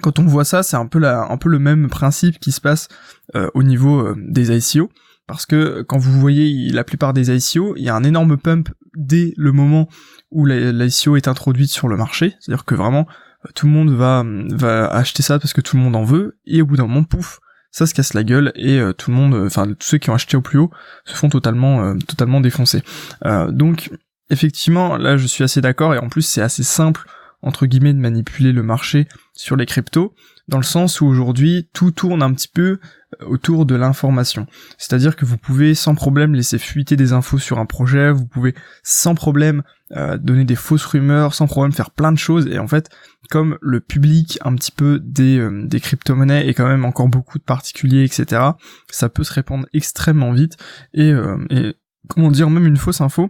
quand 0.02 0.20
on 0.20 0.26
voit 0.26 0.46
ça, 0.46 0.64
c'est 0.64 0.78
un 0.78 0.86
peu 0.86 1.06
un 1.06 1.38
peu 1.38 1.50
le 1.50 1.60
même 1.60 1.90
principe 1.90 2.40
qui 2.40 2.52
se 2.52 2.62
passe 2.62 2.88
euh, 3.36 3.50
au 3.54 3.64
niveau 3.64 4.14
des 4.16 4.56
ICO 4.56 4.90
parce 5.30 5.46
que 5.46 5.84
quand 5.84 6.00
vous 6.00 6.20
voyez 6.20 6.72
la 6.72 6.84
plupart 6.84 7.14
des 7.14 7.30
ICO, 7.30 7.76
il 7.78 7.84
y 7.84 7.90
a 7.90 7.96
un 7.96 8.04
énorme 8.04 8.36
pump 8.38 8.70
dès 8.96 9.34
le 9.38 9.52
moment 9.52 9.88
où 10.32 10.46
l'ICO 10.46 11.18
est 11.18 11.28
introduite 11.28 11.70
sur 11.70 11.88
le 11.88 11.98
marché, 11.98 12.36
c'est-à-dire 12.40 12.66
que 12.66 12.74
vraiment 12.74 13.08
tout 13.56 13.68
le 13.68 13.72
monde 13.72 13.92
va 13.92 14.88
acheter 14.88 15.24
ça 15.24 15.40
parce 15.40 15.54
que 15.54 15.62
tout 15.62 15.78
le 15.78 15.84
monde 15.84 15.96
en 15.96 16.04
veut 16.04 16.38
et 16.46 16.62
au 16.62 16.66
bout 16.66 16.78
d'un 16.78 16.88
moment 16.88 17.04
pouf 17.04 17.40
ça 17.72 17.86
se 17.86 17.94
casse 17.94 18.14
la 18.14 18.24
gueule 18.24 18.52
et 18.56 18.80
euh, 18.80 18.94
tout 18.94 19.12
le 19.12 19.18
monde 19.18 19.36
enfin 19.46 19.68
tous 19.68 19.88
ceux 19.88 19.98
qui 19.98 20.10
ont 20.10 20.14
acheté 20.14 20.38
au 20.38 20.42
plus 20.42 20.58
haut 20.58 20.72
se 21.06 21.14
font 21.14 21.30
totalement 21.30 21.84
euh, 21.84 21.96
totalement 22.08 22.42
défoncer. 22.42 22.82
Euh, 23.26 23.52
donc 23.52 23.92
effectivement 24.30 24.98
là 24.98 25.18
je 25.18 25.28
suis 25.28 25.44
assez 25.44 25.62
d'accord 25.62 25.94
et 25.94 26.00
en 26.00 26.10
plus 26.10 26.24
c'est 26.24 26.42
assez 26.42 26.64
simple 26.64 27.06
entre 27.42 27.66
guillemets 27.66 27.94
de 27.94 28.00
manipuler 28.00 28.52
le 28.52 28.64
marché 28.64 29.08
sur 29.34 29.56
les 29.56 29.66
cryptos 29.66 30.14
dans 30.50 30.58
le 30.58 30.64
sens 30.64 31.00
où 31.00 31.06
aujourd'hui 31.06 31.70
tout 31.74 31.92
tourne 31.92 32.24
un 32.24 32.34
petit 32.34 32.48
peu 32.48 32.80
autour 33.26 33.66
de 33.66 33.76
l'information. 33.76 34.48
C'est-à-dire 34.78 35.16
que 35.16 35.26
vous 35.26 35.38
pouvez 35.38 35.76
sans 35.76 35.96
problème 35.96 36.34
laisser 36.34 36.58
fuiter 36.58 36.96
des 36.96 37.14
infos 37.14 37.38
sur 37.38 37.60
un 37.60 37.66
projet, 37.66 38.12
vous 38.12 38.26
pouvez 38.26 38.56
sans 38.84 39.16
problème 39.16 39.64
euh, 39.96 40.18
donner 40.18 40.46
des 40.46 40.56
fausses 40.56 40.86
rumeurs, 40.86 41.34
sans 41.34 41.48
problème 41.48 41.72
faire 41.72 41.92
plein 41.92 42.12
de 42.12 42.18
choses, 42.18 42.48
et 42.48 42.60
en 42.60 42.68
fait, 42.68 42.90
comme 43.30 43.58
le 43.62 43.80
public 43.80 44.40
un 44.44 44.56
petit 44.56 44.72
peu 44.72 45.00
des, 45.04 45.38
euh, 45.38 45.66
des 45.66 45.80
crypto-monnaies 45.80 46.48
et 46.48 46.54
quand 46.54 46.68
même 46.68 46.86
encore 46.86 47.10
beaucoup 47.10 47.38
de 47.38 47.44
particuliers, 47.44 48.04
etc., 48.04 48.42
ça 48.90 49.10
peut 49.10 49.24
se 49.24 49.34
répandre 49.34 49.68
extrêmement 49.74 50.32
vite, 50.32 50.58
et, 50.94 51.12
euh, 51.12 51.38
et 51.50 51.76
comment 52.08 52.32
dire, 52.32 52.50
même 52.50 52.68
une 52.68 52.78
fausse 52.78 53.02
info 53.02 53.30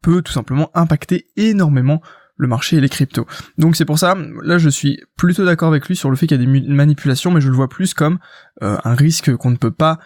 peut 0.00 0.22
tout 0.22 0.32
simplement 0.32 0.70
impacter 0.74 1.26
énormément 1.36 2.00
le 2.36 2.48
marché 2.48 2.76
et 2.76 2.80
les 2.80 2.88
cryptos. 2.88 3.26
Donc 3.58 3.76
c'est 3.76 3.84
pour 3.84 3.98
ça, 3.98 4.16
là 4.42 4.58
je 4.58 4.68
suis 4.68 5.00
plutôt 5.16 5.44
d'accord 5.44 5.68
avec 5.68 5.86
lui 5.86 5.96
sur 5.96 6.10
le 6.10 6.16
fait 6.16 6.26
qu'il 6.26 6.40
y 6.40 6.42
a 6.42 6.46
des 6.46 6.68
manipulations, 6.68 7.30
mais 7.30 7.40
je 7.40 7.48
le 7.48 7.54
vois 7.54 7.68
plus 7.68 7.94
comme 7.94 8.18
euh, 8.62 8.76
un 8.84 8.94
risque 8.94 9.34
qu'on 9.36 9.50
ne 9.50 9.56
peut 9.56 9.70
pas 9.70 9.98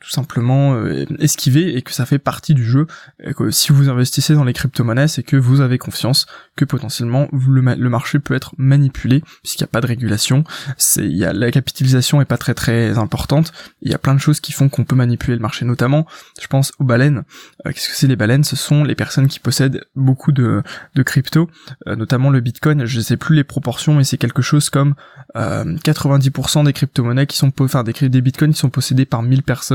tout 0.00 0.10
simplement 0.10 0.74
euh, 0.74 1.04
esquiver 1.18 1.76
et 1.76 1.82
que 1.82 1.92
ça 1.92 2.06
fait 2.06 2.18
partie 2.18 2.54
du 2.54 2.64
jeu. 2.64 2.86
Et 3.22 3.34
que 3.34 3.50
si 3.50 3.72
vous 3.72 3.88
investissez 3.88 4.34
dans 4.34 4.44
les 4.44 4.52
crypto-monnaies, 4.52 5.08
c'est 5.08 5.22
que 5.22 5.36
vous 5.36 5.60
avez 5.60 5.78
confiance 5.78 6.26
que 6.56 6.64
potentiellement 6.64 7.28
le, 7.32 7.60
le 7.60 7.90
marché 7.90 8.18
peut 8.18 8.34
être 8.34 8.54
manipulé 8.58 9.22
puisqu'il 9.42 9.62
n'y 9.62 9.68
a 9.68 9.72
pas 9.72 9.80
de 9.80 9.86
régulation. 9.86 10.44
C'est, 10.76 11.04
il 11.04 11.16
y 11.16 11.24
a 11.24 11.32
la 11.32 11.50
capitalisation 11.50 12.20
est 12.20 12.26
pas 12.26 12.38
très 12.38 12.54
très 12.54 12.98
importante. 12.98 13.52
Il 13.82 13.90
y 13.90 13.94
a 13.94 13.98
plein 13.98 14.14
de 14.14 14.20
choses 14.20 14.40
qui 14.40 14.52
font 14.52 14.68
qu'on 14.68 14.84
peut 14.84 14.96
manipuler 14.96 15.36
le 15.36 15.42
marché, 15.42 15.64
notamment, 15.64 16.06
je 16.40 16.46
pense 16.46 16.72
aux 16.78 16.84
baleines. 16.84 17.22
Qu'est-ce 17.64 17.88
que 17.88 17.94
c'est 17.94 18.06
les 18.06 18.16
baleines? 18.16 18.44
Ce 18.44 18.56
sont 18.56 18.84
les 18.84 18.94
personnes 18.94 19.28
qui 19.28 19.38
possèdent 19.38 19.84
beaucoup 19.94 20.32
de, 20.32 20.62
de 20.94 21.02
crypto, 21.02 21.50
notamment 21.86 22.30
le 22.30 22.40
Bitcoin. 22.40 22.84
Je 22.84 23.00
sais 23.00 23.16
plus 23.16 23.36
les 23.36 23.44
proportions, 23.44 23.94
mais 23.94 24.04
c'est 24.04 24.18
quelque 24.18 24.42
chose 24.42 24.70
comme 24.70 24.94
90% 25.34 26.64
des 26.64 26.72
crypto-monnaies 26.72 27.26
qui 27.26 27.36
sont, 27.36 27.52
enfin 27.60 27.84
des, 27.84 27.92
des 28.08 28.20
bitcoins 28.20 28.52
qui 28.52 28.58
sont 28.58 28.70
possédés 28.70 29.06
par 29.06 29.22
1000 29.22 29.42
personnes, 29.42 29.69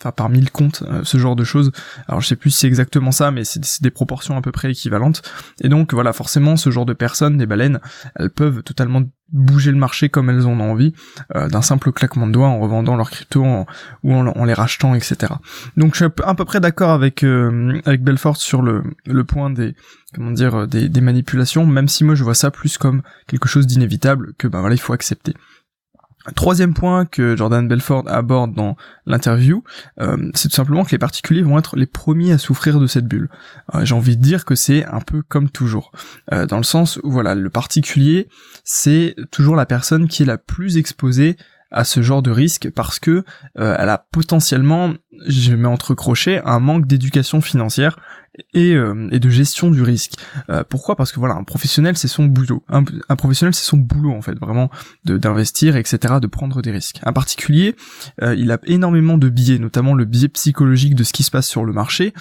enfin 0.00 0.12
par 0.12 0.28
1000 0.28 0.50
comptes, 0.50 0.82
euh, 0.88 1.00
ce 1.04 1.18
genre 1.18 1.36
de 1.36 1.44
choses. 1.44 1.72
Alors 2.08 2.20
je 2.20 2.28
sais 2.28 2.36
plus 2.36 2.50
si 2.50 2.58
c'est 2.60 2.66
exactement 2.66 3.12
ça, 3.12 3.30
mais 3.30 3.44
c'est 3.44 3.82
des 3.82 3.90
proportions 3.90 4.36
à 4.36 4.42
peu 4.42 4.52
près 4.52 4.70
équivalentes. 4.70 5.22
Et 5.60 5.68
donc 5.68 5.92
voilà, 5.92 6.12
forcément, 6.12 6.56
ce 6.56 6.70
genre 6.70 6.86
de 6.86 6.92
personnes, 6.92 7.36
des 7.36 7.46
baleines, 7.46 7.80
elles 8.16 8.30
peuvent 8.30 8.62
totalement 8.62 9.02
bouger 9.32 9.70
le 9.70 9.76
marché 9.76 10.08
comme 10.08 10.28
elles 10.28 10.46
en 10.46 10.58
ont 10.58 10.70
envie, 10.72 10.92
euh, 11.36 11.48
d'un 11.48 11.62
simple 11.62 11.92
claquement 11.92 12.26
de 12.26 12.32
doigts 12.32 12.48
en 12.48 12.58
revendant 12.58 12.96
leurs 12.96 13.10
cryptos 13.10 13.44
ou 14.02 14.12
en, 14.12 14.44
les 14.44 14.54
rachetant, 14.54 14.94
etc. 14.94 15.34
Donc 15.76 15.92
je 15.94 16.04
suis 16.04 16.12
à 16.24 16.34
peu 16.34 16.44
près 16.44 16.60
d'accord 16.60 16.90
avec 16.90 17.22
euh, 17.22 17.80
avec 17.84 18.02
Belfort 18.02 18.36
sur 18.36 18.62
le, 18.62 18.82
le 19.06 19.24
point 19.24 19.50
des 19.50 19.74
comment 20.14 20.32
dire 20.32 20.66
des, 20.66 20.88
des 20.88 21.00
manipulations, 21.00 21.64
même 21.64 21.88
si 21.88 22.02
moi 22.02 22.14
je 22.14 22.24
vois 22.24 22.34
ça 22.34 22.50
plus 22.50 22.76
comme 22.78 23.02
quelque 23.28 23.48
chose 23.48 23.66
d'inévitable 23.66 24.32
que 24.36 24.48
ben 24.48 24.60
voilà 24.60 24.74
il 24.74 24.80
faut 24.80 24.92
accepter. 24.92 25.34
Troisième 26.36 26.74
point 26.74 27.06
que 27.06 27.34
Jordan 27.34 27.66
Belfort 27.66 28.04
aborde 28.06 28.52
dans 28.52 28.76
l'interview, 29.06 29.64
euh, 30.00 30.30
c'est 30.34 30.48
tout 30.48 30.54
simplement 30.54 30.84
que 30.84 30.90
les 30.90 30.98
particuliers 30.98 31.40
vont 31.40 31.58
être 31.58 31.76
les 31.76 31.86
premiers 31.86 32.32
à 32.32 32.38
souffrir 32.38 32.78
de 32.78 32.86
cette 32.86 33.06
bulle. 33.06 33.30
Euh, 33.74 33.86
j'ai 33.86 33.94
envie 33.94 34.18
de 34.18 34.22
dire 34.22 34.44
que 34.44 34.54
c'est 34.54 34.84
un 34.84 35.00
peu 35.00 35.22
comme 35.22 35.48
toujours, 35.48 35.92
euh, 36.32 36.44
dans 36.44 36.58
le 36.58 36.62
sens 36.62 37.00
où 37.04 37.10
voilà, 37.10 37.34
le 37.34 37.48
particulier, 37.48 38.28
c'est 38.64 39.16
toujours 39.30 39.56
la 39.56 39.64
personne 39.64 40.08
qui 40.08 40.22
est 40.22 40.26
la 40.26 40.36
plus 40.36 40.76
exposée 40.76 41.36
à 41.70 41.84
ce 41.84 42.02
genre 42.02 42.20
de 42.20 42.32
risque 42.32 42.68
parce 42.74 42.98
que 42.98 43.22
elle 43.54 43.88
a 43.88 44.04
potentiellement, 44.10 44.92
je 45.24 45.54
mets 45.54 45.68
entre 45.68 45.94
crochets, 45.94 46.42
un 46.44 46.58
manque 46.58 46.86
d'éducation 46.88 47.40
financière 47.40 47.96
et, 48.54 48.74
euh, 48.74 49.08
et, 49.10 49.18
de 49.18 49.28
gestion 49.28 49.70
du 49.70 49.82
risque. 49.82 50.14
Euh, 50.48 50.62
pourquoi? 50.68 50.96
Parce 50.96 51.12
que 51.12 51.18
voilà, 51.18 51.34
un 51.34 51.44
professionnel 51.44 51.96
c'est 51.96 52.08
son 52.08 52.24
boulot. 52.24 52.62
Un, 52.68 52.84
professionnel 53.16 53.54
c'est 53.54 53.64
son 53.64 53.76
boulot 53.76 54.12
en 54.12 54.22
fait, 54.22 54.38
vraiment 54.38 54.70
d'investir, 55.04 55.76
etc., 55.76 56.14
de 56.20 56.26
prendre 56.26 56.62
des 56.62 56.70
risques. 56.70 57.00
Un 57.02 57.12
particulier, 57.12 57.74
il 58.22 58.50
a 58.50 58.58
énormément 58.64 59.18
de 59.18 59.28
biais, 59.28 59.58
notamment 59.58 59.94
le 59.94 60.04
biais 60.04 60.28
psychologique 60.28 60.94
de 60.94 61.04
ce 61.04 61.12
qui 61.12 61.22
se 61.22 61.30
passe 61.30 61.48
sur 61.48 61.64
le 61.64 61.72
marché. 61.72 62.12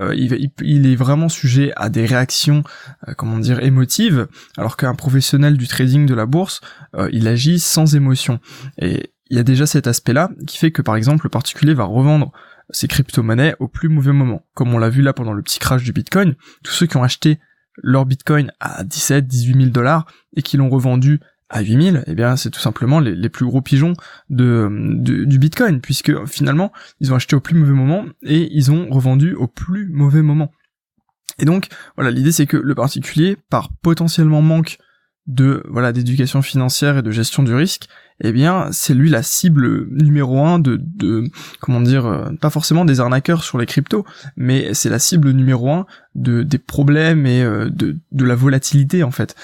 Euh, 0.00 0.14
il, 0.14 0.86
est 0.86 0.94
vraiment 0.94 1.28
sujet 1.28 1.72
à 1.76 1.88
des 1.88 2.06
réactions, 2.06 2.62
euh, 3.08 3.14
comment 3.16 3.38
dire, 3.38 3.60
émotives, 3.60 4.28
alors 4.56 4.76
qu'un 4.76 4.94
professionnel 4.94 5.56
du 5.56 5.66
trading 5.66 6.06
de 6.06 6.14
la 6.14 6.26
bourse, 6.26 6.60
euh, 6.94 7.08
il 7.12 7.26
agit 7.26 7.58
sans 7.58 7.96
émotion. 7.96 8.38
Et 8.80 9.12
il 9.30 9.36
y 9.36 9.40
a 9.40 9.42
déjà 9.42 9.66
cet 9.66 9.86
aspect-là 9.86 10.30
qui 10.46 10.56
fait 10.56 10.70
que 10.70 10.82
par 10.82 10.96
exemple 10.96 11.26
le 11.26 11.30
particulier 11.30 11.74
va 11.74 11.84
revendre 11.84 12.32
ses 12.70 12.88
crypto-monnaies 12.88 13.54
au 13.60 13.68
plus 13.68 13.88
mauvais 13.88 14.12
moment. 14.12 14.46
Comme 14.54 14.74
on 14.74 14.78
l'a 14.78 14.90
vu 14.90 15.02
là 15.02 15.12
pendant 15.12 15.32
le 15.32 15.42
petit 15.42 15.58
crash 15.58 15.84
du 15.84 15.92
Bitcoin, 15.92 16.34
tous 16.62 16.72
ceux 16.72 16.86
qui 16.86 16.96
ont 16.96 17.02
acheté 17.02 17.38
leur 17.82 18.06
Bitcoin 18.06 18.52
à 18.60 18.84
17, 18.84 19.26
18 19.26 19.54
000 19.54 19.66
dollars 19.70 20.06
et 20.36 20.42
qui 20.42 20.56
l'ont 20.56 20.68
revendu 20.68 21.20
à 21.50 21.62
8000, 21.62 22.04
eh 22.06 22.14
bien 22.14 22.36
c'est 22.36 22.50
tout 22.50 22.60
simplement 22.60 23.00
les, 23.00 23.28
plus 23.30 23.46
gros 23.46 23.62
pigeons 23.62 23.94
du 24.28 25.38
Bitcoin, 25.38 25.80
puisque 25.80 26.26
finalement 26.26 26.72
ils 27.00 27.12
ont 27.12 27.16
acheté 27.16 27.36
au 27.36 27.40
plus 27.40 27.54
mauvais 27.54 27.72
moment 27.72 28.04
et 28.22 28.48
ils 28.52 28.70
ont 28.70 28.88
revendu 28.90 29.34
au 29.34 29.46
plus 29.46 29.88
mauvais 29.88 30.22
moment. 30.22 30.52
Et 31.38 31.44
donc 31.44 31.68
voilà, 31.96 32.10
l'idée 32.10 32.32
c'est 32.32 32.46
que 32.46 32.56
le 32.56 32.74
particulier, 32.74 33.36
par 33.48 33.70
potentiellement 33.80 34.42
manque 34.42 34.78
de 35.26 35.62
voilà 35.68 35.92
d'éducation 35.92 36.42
financière 36.42 36.98
et 36.98 37.02
de 37.02 37.10
gestion 37.10 37.42
du 37.42 37.54
risque, 37.54 37.88
eh 38.20 38.32
bien 38.32 38.68
c'est 38.72 38.94
lui 38.94 39.10
la 39.10 39.22
cible 39.22 39.86
numéro 39.90 40.44
un 40.44 40.58
de, 40.58 40.80
de 40.80 41.24
comment 41.60 41.80
dire, 41.80 42.06
euh, 42.06 42.30
pas 42.40 42.50
forcément 42.50 42.84
des 42.84 43.00
arnaqueurs 43.00 43.44
sur 43.44 43.58
les 43.58 43.66
cryptos, 43.66 44.04
mais 44.36 44.74
c'est 44.74 44.90
la 44.90 44.98
cible 44.98 45.30
numéro 45.30 45.70
un 45.70 45.86
de 46.18 46.42
des 46.42 46.58
problèmes 46.58 47.26
et 47.26 47.42
euh, 47.42 47.70
de, 47.70 47.96
de 48.12 48.24
la 48.24 48.34
volatilité 48.34 49.02
en 49.02 49.10
fait. 49.10 49.36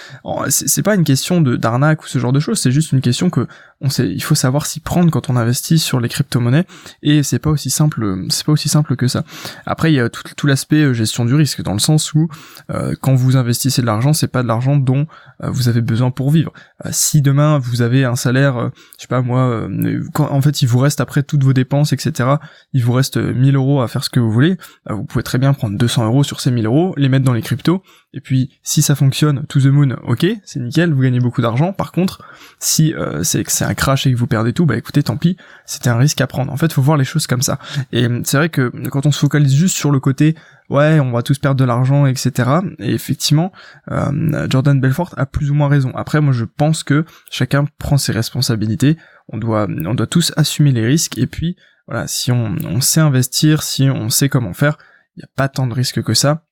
C'est 0.48 0.82
pas 0.82 0.94
une 0.94 1.04
question 1.04 1.40
d'arnaque 1.40 2.02
ou 2.04 2.06
ce 2.06 2.18
genre 2.18 2.32
de 2.32 2.40
choses, 2.40 2.58
c'est 2.58 2.72
juste 2.72 2.92
une 2.92 3.00
question 3.00 3.30
que 3.30 3.46
on 3.80 3.90
sait, 3.90 4.08
il 4.08 4.22
faut 4.22 4.34
savoir 4.34 4.66
s'y 4.66 4.80
prendre 4.80 5.10
quand 5.10 5.30
on 5.30 5.36
investit 5.36 5.78
sur 5.78 6.00
les 6.00 6.08
crypto-monnaies 6.08 6.64
et 7.02 7.22
c'est 7.22 7.38
pas 7.38 7.50
aussi 7.50 7.70
simple, 7.70 8.24
c'est 8.28 8.44
pas 8.44 8.52
aussi 8.52 8.68
simple 8.68 8.96
que 8.96 9.06
ça. 9.06 9.24
Après 9.66 9.92
il 9.92 9.96
y 9.96 10.00
a 10.00 10.08
tout, 10.08 10.22
tout 10.36 10.46
l'aspect 10.46 10.82
euh, 10.82 10.92
gestion 10.94 11.24
du 11.24 11.34
risque 11.34 11.62
dans 11.62 11.74
le 11.74 11.78
sens 11.78 12.12
où 12.14 12.28
euh, 12.70 12.94
quand 13.00 13.14
vous 13.14 13.36
investissez 13.36 13.82
de 13.82 13.86
l'argent, 13.86 14.12
c'est 14.12 14.28
pas 14.28 14.42
de 14.42 14.48
l'argent 14.48 14.76
dont 14.76 15.06
vous 15.40 15.68
avez 15.68 15.80
besoin 15.82 16.10
pour 16.10 16.30
vivre. 16.30 16.52
si 16.90 17.20
demain 17.20 17.58
vous 17.58 17.82
avez 17.82 18.04
un 18.04 18.16
salaire, 18.16 18.63
je 18.96 19.02
sais 19.02 19.08
pas 19.08 19.22
moi, 19.22 19.68
quand, 20.12 20.30
en 20.30 20.40
fait 20.40 20.62
il 20.62 20.68
vous 20.68 20.78
reste 20.78 21.00
après 21.00 21.22
toutes 21.22 21.44
vos 21.44 21.52
dépenses 21.52 21.92
etc, 21.92 22.36
il 22.72 22.84
vous 22.84 22.92
reste 22.92 23.16
1000 23.16 23.56
euros 23.56 23.80
à 23.80 23.88
faire 23.88 24.04
ce 24.04 24.10
que 24.10 24.20
vous 24.20 24.30
voulez, 24.30 24.56
vous 24.88 25.04
pouvez 25.04 25.22
très 25.22 25.38
bien 25.38 25.52
prendre 25.52 25.76
200 25.76 26.06
euros 26.06 26.24
sur 26.24 26.40
ces 26.40 26.50
1000 26.50 26.66
euros, 26.66 26.94
les 26.96 27.08
mettre 27.08 27.24
dans 27.24 27.32
les 27.32 27.42
cryptos, 27.42 27.82
et 28.14 28.20
puis 28.20 28.50
si 28.62 28.80
ça 28.80 28.94
fonctionne, 28.94 29.44
to 29.48 29.60
the 29.60 29.66
moon, 29.66 29.96
ok, 30.04 30.24
c'est 30.44 30.60
nickel, 30.60 30.92
vous 30.92 31.02
gagnez 31.02 31.18
beaucoup 31.18 31.42
d'argent. 31.42 31.72
Par 31.72 31.90
contre, 31.90 32.22
si 32.60 32.94
euh, 32.94 33.24
c'est 33.24 33.42
c'est 33.50 33.64
un 33.64 33.74
crash 33.74 34.06
et 34.06 34.12
que 34.12 34.16
vous 34.16 34.28
perdez 34.28 34.52
tout, 34.52 34.66
bah 34.66 34.76
écoutez, 34.76 35.02
tant 35.02 35.16
pis, 35.16 35.36
c'était 35.66 35.90
un 35.90 35.96
risque 35.96 36.20
à 36.20 36.28
prendre. 36.28 36.52
En 36.52 36.56
fait, 36.56 36.72
faut 36.72 36.80
voir 36.80 36.96
les 36.96 37.04
choses 37.04 37.26
comme 37.26 37.42
ça. 37.42 37.58
Et 37.92 38.06
c'est 38.22 38.36
vrai 38.36 38.50
que 38.50 38.70
quand 38.88 39.04
on 39.04 39.10
se 39.10 39.18
focalise 39.18 39.52
juste 39.52 39.76
sur 39.76 39.90
le 39.90 39.98
côté, 39.98 40.36
ouais, 40.70 41.00
on 41.00 41.10
va 41.10 41.22
tous 41.22 41.40
perdre 41.40 41.58
de 41.58 41.64
l'argent, 41.64 42.06
etc. 42.06 42.50
Et 42.78 42.94
effectivement, 42.94 43.50
euh, 43.90 44.46
Jordan 44.48 44.80
Belfort 44.80 45.12
a 45.16 45.26
plus 45.26 45.50
ou 45.50 45.54
moins 45.54 45.68
raison. 45.68 45.90
Après, 45.96 46.20
moi, 46.20 46.32
je 46.32 46.44
pense 46.44 46.84
que 46.84 47.04
chacun 47.32 47.66
prend 47.78 47.96
ses 47.96 48.12
responsabilités. 48.12 48.96
On 49.28 49.38
doit, 49.38 49.66
on 49.68 49.94
doit 49.94 50.06
tous 50.06 50.32
assumer 50.36 50.70
les 50.70 50.86
risques. 50.86 51.18
Et 51.18 51.26
puis, 51.26 51.56
voilà, 51.88 52.06
si 52.06 52.30
on, 52.30 52.54
on 52.64 52.80
sait 52.80 53.00
investir, 53.00 53.64
si 53.64 53.90
on 53.90 54.08
sait 54.08 54.28
comment 54.28 54.54
faire, 54.54 54.78
il 55.16 55.20
n'y 55.20 55.24
a 55.24 55.30
pas 55.34 55.48
tant 55.48 55.66
de 55.66 55.74
risques 55.74 56.02
que 56.02 56.14
ça. 56.14 56.44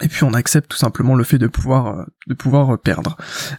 Et 0.00 0.08
puis 0.08 0.24
on 0.24 0.32
accepte 0.32 0.70
tout 0.70 0.76
simplement 0.76 1.14
le 1.14 1.24
fait 1.24 1.38
de 1.38 1.46
pouvoir 1.46 1.86
euh, 1.86 2.04
de 2.26 2.34
pouvoir 2.34 2.74
euh, 2.74 2.76
perdre. 2.76 3.16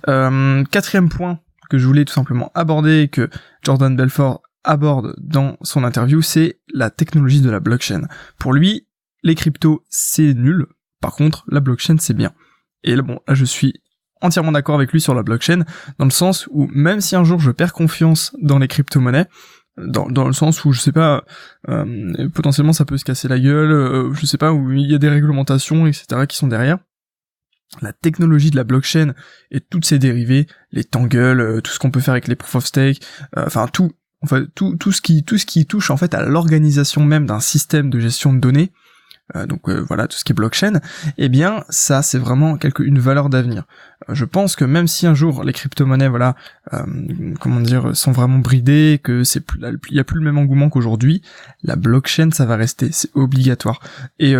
Euh, 0.07 0.63
quatrième 0.65 1.09
point 1.09 1.39
que 1.69 1.77
je 1.77 1.85
voulais 1.85 2.05
tout 2.05 2.13
simplement 2.13 2.51
aborder 2.55 3.09
que 3.09 3.29
Jordan 3.63 3.95
Belfort 3.95 4.41
aborde 4.63 5.15
dans 5.17 5.57
son 5.61 5.83
interview, 5.83 6.21
c'est 6.21 6.59
la 6.73 6.89
technologie 6.89 7.41
de 7.41 7.49
la 7.49 7.59
blockchain. 7.59 8.07
Pour 8.37 8.53
lui, 8.53 8.87
les 9.23 9.35
cryptos 9.35 9.83
c'est 9.89 10.33
nul. 10.33 10.65
Par 11.01 11.15
contre, 11.15 11.45
la 11.47 11.59
blockchain 11.59 11.97
c'est 11.99 12.15
bien. 12.15 12.31
Et 12.83 12.95
là, 12.95 13.01
bon, 13.01 13.19
là 13.27 13.33
je 13.33 13.45
suis 13.45 13.73
entièrement 14.21 14.51
d'accord 14.51 14.75
avec 14.75 14.91
lui 14.91 15.01
sur 15.01 15.15
la 15.15 15.23
blockchain, 15.23 15.63
dans 15.97 16.05
le 16.05 16.11
sens 16.11 16.47
où 16.51 16.67
même 16.73 17.01
si 17.01 17.15
un 17.15 17.23
jour 17.23 17.39
je 17.39 17.51
perds 17.51 17.73
confiance 17.73 18.35
dans 18.41 18.59
les 18.59 18.67
crypto-monnaies, 18.67 19.27
dans, 19.87 20.09
dans 20.09 20.27
le 20.27 20.33
sens 20.33 20.65
où 20.65 20.71
je 20.71 20.79
sais 20.79 20.91
pas 20.91 21.23
euh, 21.67 22.29
potentiellement 22.33 22.73
ça 22.73 22.85
peut 22.85 22.97
se 22.97 23.05
casser 23.05 23.27
la 23.27 23.39
gueule 23.39 23.71
euh, 23.71 24.13
je 24.13 24.25
sais 24.25 24.37
pas 24.37 24.53
où 24.53 24.71
il 24.71 24.89
y 24.89 24.95
a 24.95 24.97
des 24.97 25.09
réglementations 25.09 25.87
etc 25.87 26.25
qui 26.27 26.37
sont 26.37 26.47
derrière. 26.47 26.77
La 27.83 27.93
technologie 27.93 28.49
de 28.49 28.55
la 28.55 28.63
blockchain 28.63 29.13
et 29.51 29.61
toutes 29.61 29.85
ses 29.85 29.99
dérivés 29.99 30.47
les 30.71 30.83
tangles 30.83 31.41
euh, 31.41 31.61
tout 31.61 31.71
ce 31.71 31.79
qu'on 31.79 31.91
peut 31.91 31.99
faire 31.99 32.13
avec 32.13 32.27
les 32.27 32.35
proof 32.35 32.55
of 32.55 32.65
stake 32.65 33.01
enfin 33.35 33.67
tout 33.67 33.91
enfin 34.21 34.45
tout 34.55 34.75
tout 34.75 34.91
ce 34.91 35.01
qui 35.01 35.23
tout 35.23 35.37
ce 35.37 35.45
qui 35.45 35.65
touche 35.65 35.91
en 35.91 35.97
fait 35.97 36.13
à 36.13 36.23
l'organisation 36.23 37.05
même 37.05 37.25
d'un 37.25 37.39
système 37.39 37.89
de 37.89 37.99
gestion 37.99 38.33
de 38.33 38.39
données 38.39 38.71
euh, 38.71 38.88
donc 39.45 39.69
euh, 39.69 39.83
voilà 39.87 40.07
tout 40.07 40.17
ce 40.17 40.23
qui 40.23 40.31
est 40.31 40.35
blockchain, 40.35 40.79
eh 41.17 41.29
bien 41.29 41.63
ça 41.69 42.01
c'est 42.01 42.17
vraiment 42.17 42.57
quelque 42.57 42.83
une 42.83 42.99
valeur 42.99 43.29
d'avenir. 43.29 43.63
Euh, 44.09 44.15
je 44.15 44.25
pense 44.25 44.55
que 44.55 44.65
même 44.65 44.87
si 44.87 45.07
un 45.07 45.13
jour 45.13 45.43
les 45.43 45.53
crypto-monnaies 45.53 46.07
voilà 46.07 46.35
comment 47.39 47.61
dire 47.61 47.95
sont 47.95 48.11
vraiment 48.11 48.39
bridées, 48.39 48.99
que 49.03 49.23
c'est 49.23 49.43
il 49.89 49.95
y 49.95 49.99
a 49.99 50.03
plus 50.03 50.19
le 50.19 50.25
même 50.25 50.37
engouement 50.37 50.69
qu'aujourd'hui, 50.69 51.21
la 51.63 51.75
blockchain 51.75 52.29
ça 52.31 52.45
va 52.45 52.55
rester, 52.55 52.89
c'est 52.91 53.09
obligatoire. 53.15 53.79
Et, 54.19 54.35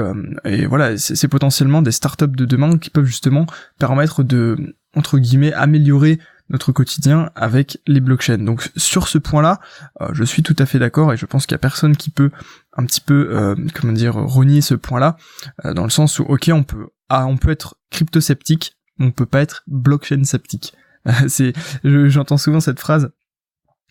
et 0.45 0.65
voilà 0.67 0.97
c'est 0.97 1.27
potentiellement 1.27 1.81
des 1.81 1.91
startups 1.91 2.27
de 2.27 2.45
demain 2.45 2.77
qui 2.77 2.89
peuvent 2.89 3.05
justement 3.05 3.47
permettre 3.79 4.23
de 4.23 4.75
entre 4.95 5.17
guillemets 5.17 5.53
améliorer 5.53 6.19
notre 6.49 6.71
quotidien 6.71 7.29
avec 7.35 7.79
les 7.87 7.99
blockchains. 7.99 8.39
Donc 8.39 8.71
sur 8.75 9.07
ce 9.07 9.17
point-là, 9.17 9.59
euh, 10.01 10.09
je 10.13 10.23
suis 10.23 10.43
tout 10.43 10.55
à 10.59 10.65
fait 10.65 10.79
d'accord 10.79 11.13
et 11.13 11.17
je 11.17 11.25
pense 11.25 11.45
qu'il 11.45 11.53
y 11.53 11.55
a 11.55 11.59
personne 11.59 11.95
qui 11.95 12.09
peut 12.09 12.31
un 12.79 12.85
petit 12.85 13.01
peu, 13.01 13.29
euh, 13.31 13.55
comment 13.73 13.93
dire, 13.93 14.15
renier 14.15 14.61
ce 14.61 14.75
point-là, 14.75 15.17
euh, 15.65 15.73
dans 15.73 15.83
le 15.83 15.89
sens 15.89 16.19
où, 16.19 16.23
ok, 16.23 16.49
on 16.53 16.63
peut, 16.63 16.87
ah, 17.09 17.25
on 17.27 17.37
peut 17.37 17.51
être 17.51 17.75
crypto-sceptique, 17.91 18.77
on 18.99 19.11
peut 19.11 19.25
pas 19.25 19.41
être 19.41 19.63
blockchain 19.67 20.23
sceptique. 20.23 20.73
c'est, 21.27 21.53
j'entends 21.83 22.37
souvent 22.37 22.59
cette 22.59 22.79
phrase. 22.79 23.11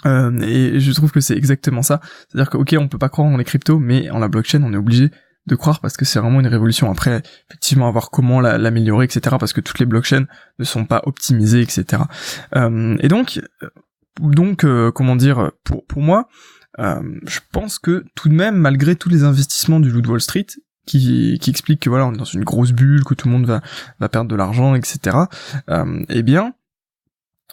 et 0.04 0.80
je 0.80 0.92
trouve 0.92 1.10
que 1.10 1.20
c'est 1.20 1.36
exactement 1.36 1.82
ça. 1.82 2.00
C'est-à-dire 2.28 2.50
que 2.50 2.56
ok, 2.56 2.76
on 2.78 2.88
peut 2.88 2.98
pas 2.98 3.08
croire 3.08 3.28
en 3.28 3.36
les 3.36 3.44
cryptos, 3.44 3.78
mais 3.78 4.10
en 4.10 4.18
la 4.18 4.28
blockchain, 4.28 4.62
on 4.62 4.72
est 4.72 4.76
obligé 4.76 5.10
de 5.48 5.56
croire 5.56 5.80
parce 5.80 5.96
que 5.96 6.04
c'est 6.04 6.20
vraiment 6.20 6.38
une 6.40 6.46
révolution. 6.46 6.90
Après, 6.90 7.22
effectivement, 7.48 7.88
à 7.88 7.90
voir 7.90 8.10
comment 8.10 8.40
l'améliorer, 8.40 9.06
etc. 9.06 9.36
Parce 9.40 9.52
que 9.52 9.60
toutes 9.60 9.80
les 9.80 9.86
blockchains 9.86 10.26
ne 10.58 10.64
sont 10.64 10.84
pas 10.84 11.02
optimisées, 11.06 11.62
etc. 11.62 12.02
Euh, 12.54 12.96
et 13.00 13.08
donc, 13.08 13.40
euh, 13.62 13.68
donc, 14.20 14.64
euh, 14.64 14.92
comment 14.92 15.16
dire, 15.16 15.50
pour 15.64 15.84
pour 15.86 16.02
moi, 16.02 16.28
je 16.78 17.40
pense 17.52 17.78
que 17.78 18.04
tout 18.14 18.28
de 18.28 18.34
même, 18.34 18.56
malgré 18.56 18.96
tous 18.96 19.08
les 19.08 19.24
investissements 19.24 19.80
du 19.80 19.90
loup 19.90 20.00
de 20.00 20.08
Wall 20.08 20.20
Street, 20.20 20.46
qui, 20.86 21.38
qui 21.40 21.50
explique 21.50 21.80
que 21.80 21.90
voilà, 21.90 22.06
on 22.06 22.14
est 22.14 22.18
dans 22.18 22.24
une 22.24 22.44
grosse 22.44 22.72
bulle, 22.72 23.04
que 23.04 23.14
tout 23.14 23.28
le 23.28 23.34
monde 23.34 23.46
va 23.46 23.60
va 24.00 24.08
perdre 24.08 24.30
de 24.30 24.36
l'argent, 24.36 24.74
etc. 24.74 25.16
eh 26.08 26.22
bien, 26.22 26.54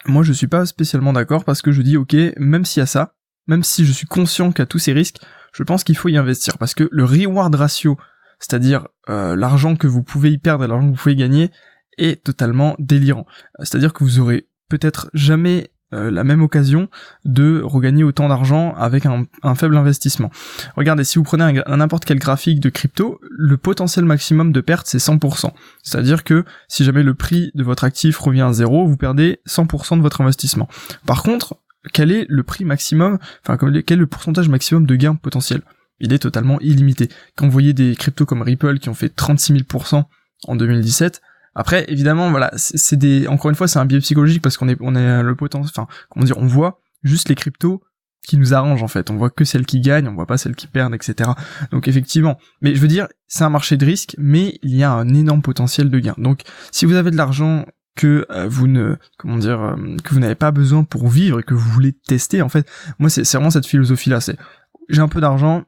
moi, 0.08 0.22
je 0.22 0.32
suis 0.32 0.46
pas 0.46 0.66
spécialement 0.66 1.12
d'accord 1.12 1.44
parce 1.44 1.62
que 1.62 1.72
je 1.72 1.82
dis, 1.82 1.96
ok, 1.96 2.14
même 2.36 2.64
s'il 2.64 2.80
y 2.80 2.82
a 2.82 2.86
ça, 2.86 3.14
même 3.46 3.62
si 3.62 3.84
je 3.84 3.92
suis 3.92 4.06
conscient 4.06 4.50
qu'il 4.50 4.60
y 4.60 4.62
a 4.62 4.66
tous 4.66 4.78
ces 4.78 4.92
risques, 4.92 5.20
je 5.52 5.62
pense 5.62 5.84
qu'il 5.84 5.96
faut 5.96 6.08
y 6.08 6.16
investir 6.16 6.58
parce 6.58 6.74
que 6.74 6.88
le 6.90 7.04
reward 7.04 7.54
ratio, 7.54 7.96
c'est-à-dire 8.38 8.88
euh, 9.08 9.36
l'argent 9.36 9.76
que 9.76 9.86
vous 9.86 10.02
pouvez 10.02 10.30
y 10.30 10.38
perdre 10.38 10.64
et 10.64 10.68
l'argent 10.68 10.86
que 10.86 10.90
vous 10.90 11.02
pouvez 11.02 11.16
gagner, 11.16 11.50
est 11.98 12.22
totalement 12.22 12.76
délirant. 12.78 13.26
C'est-à-dire 13.60 13.92
que 13.92 14.04
vous 14.04 14.20
aurez 14.20 14.48
peut-être 14.68 15.10
jamais 15.14 15.70
euh, 15.92 16.10
la 16.10 16.24
même 16.24 16.42
occasion 16.42 16.88
de 17.24 17.60
regagner 17.62 18.02
autant 18.02 18.28
d'argent 18.28 18.74
avec 18.74 19.06
un, 19.06 19.54
faible 19.54 19.76
investissement. 19.76 20.30
Regardez, 20.76 21.04
si 21.04 21.18
vous 21.18 21.24
prenez 21.24 21.62
n'importe 21.68 22.04
quel 22.04 22.18
graphique 22.18 22.58
de 22.58 22.70
crypto, 22.70 23.20
le 23.30 23.56
potentiel 23.56 24.04
maximum 24.04 24.50
de 24.50 24.60
perte 24.60 24.88
c'est 24.88 24.98
100%. 24.98 25.52
C'est-à-dire 25.84 26.24
que 26.24 26.44
si 26.66 26.84
jamais 26.84 27.04
le 27.04 27.14
prix 27.14 27.52
de 27.54 27.62
votre 27.62 27.84
actif 27.84 28.18
revient 28.18 28.42
à 28.42 28.52
zéro, 28.52 28.86
vous 28.86 28.96
perdez 28.96 29.40
100% 29.48 29.98
de 29.98 30.02
votre 30.02 30.20
investissement. 30.20 30.68
Par 31.06 31.22
contre, 31.22 31.56
quel 31.92 32.10
est 32.10 32.26
le 32.28 32.42
prix 32.42 32.64
maximum, 32.64 33.18
enfin 33.46 33.56
quel 33.56 33.76
est 33.76 34.00
le 34.00 34.06
pourcentage 34.08 34.48
maximum 34.48 34.86
de 34.86 34.96
gain 34.96 35.14
potentiel 35.14 35.62
Il 36.00 36.12
est 36.12 36.18
totalement 36.18 36.58
illimité. 36.60 37.08
Quand 37.36 37.46
vous 37.46 37.52
voyez 37.52 37.74
des 37.74 37.94
cryptos 37.94 38.26
comme 38.26 38.42
Ripple 38.42 38.80
qui 38.80 38.88
ont 38.88 38.94
fait 38.94 39.08
36 39.08 39.52
000% 39.52 40.04
en 40.48 40.56
2017, 40.56 41.22
après 41.56 41.84
évidemment 41.88 42.30
voilà, 42.30 42.52
c'est 42.54 42.96
des, 42.96 43.26
encore 43.26 43.50
une 43.50 43.56
fois 43.56 43.66
c'est 43.66 43.78
un 43.78 43.86
biais 43.86 43.98
psychologique 43.98 44.42
parce 44.42 44.56
qu'on 44.56 44.68
est, 44.68 44.76
on 44.80 44.94
est 44.94 45.22
le 45.22 45.34
potentiel, 45.34 45.72
enfin 45.74 45.88
comment 46.08 46.24
dire, 46.24 46.38
on 46.38 46.46
voit 46.46 46.80
juste 47.02 47.28
les 47.28 47.34
cryptos 47.34 47.82
qui 48.26 48.36
nous 48.36 48.54
arrangent 48.54 48.82
en 48.82 48.88
fait. 48.88 49.10
On 49.10 49.16
voit 49.16 49.30
que 49.30 49.44
celles 49.44 49.64
qui 49.64 49.80
gagnent, 49.80 50.08
on 50.08 50.14
voit 50.14 50.26
pas 50.26 50.36
celles 50.36 50.54
qui 50.54 50.66
perdent, 50.66 50.94
etc. 50.94 51.30
Donc 51.70 51.88
effectivement, 51.88 52.38
mais 52.60 52.74
je 52.74 52.80
veux 52.80 52.88
dire, 52.88 53.08
c'est 53.28 53.44
un 53.44 53.50
marché 53.50 53.76
de 53.76 53.86
risque, 53.86 54.14
mais 54.18 54.58
il 54.62 54.76
y 54.76 54.82
a 54.82 54.92
un 54.92 55.14
énorme 55.14 55.42
potentiel 55.42 55.90
de 55.90 55.98
gain. 55.98 56.14
Donc 56.18 56.42
si 56.72 56.84
vous 56.84 56.94
avez 56.94 57.10
de 57.10 57.16
l'argent 57.16 57.64
que 57.94 58.26
euh, 58.30 58.46
vous 58.46 58.66
ne 58.66 58.96
comment 59.16 59.38
dire 59.38 59.60
euh, 59.60 59.96
que 60.04 60.12
vous 60.12 60.20
n'avez 60.20 60.34
pas 60.34 60.50
besoin 60.50 60.84
pour 60.84 61.08
vivre 61.08 61.40
et 61.40 61.42
que 61.42 61.54
vous 61.54 61.70
voulez 61.70 61.92
tester 61.92 62.42
en 62.42 62.50
fait 62.50 62.68
moi 62.98 63.08
c'est 63.08 63.22
vraiment 63.32 63.48
cette 63.48 63.64
philosophie 63.64 64.10
là 64.10 64.20
c'est 64.20 64.36
j'ai 64.90 65.00
un 65.00 65.08
peu 65.08 65.22
d'argent 65.22 65.64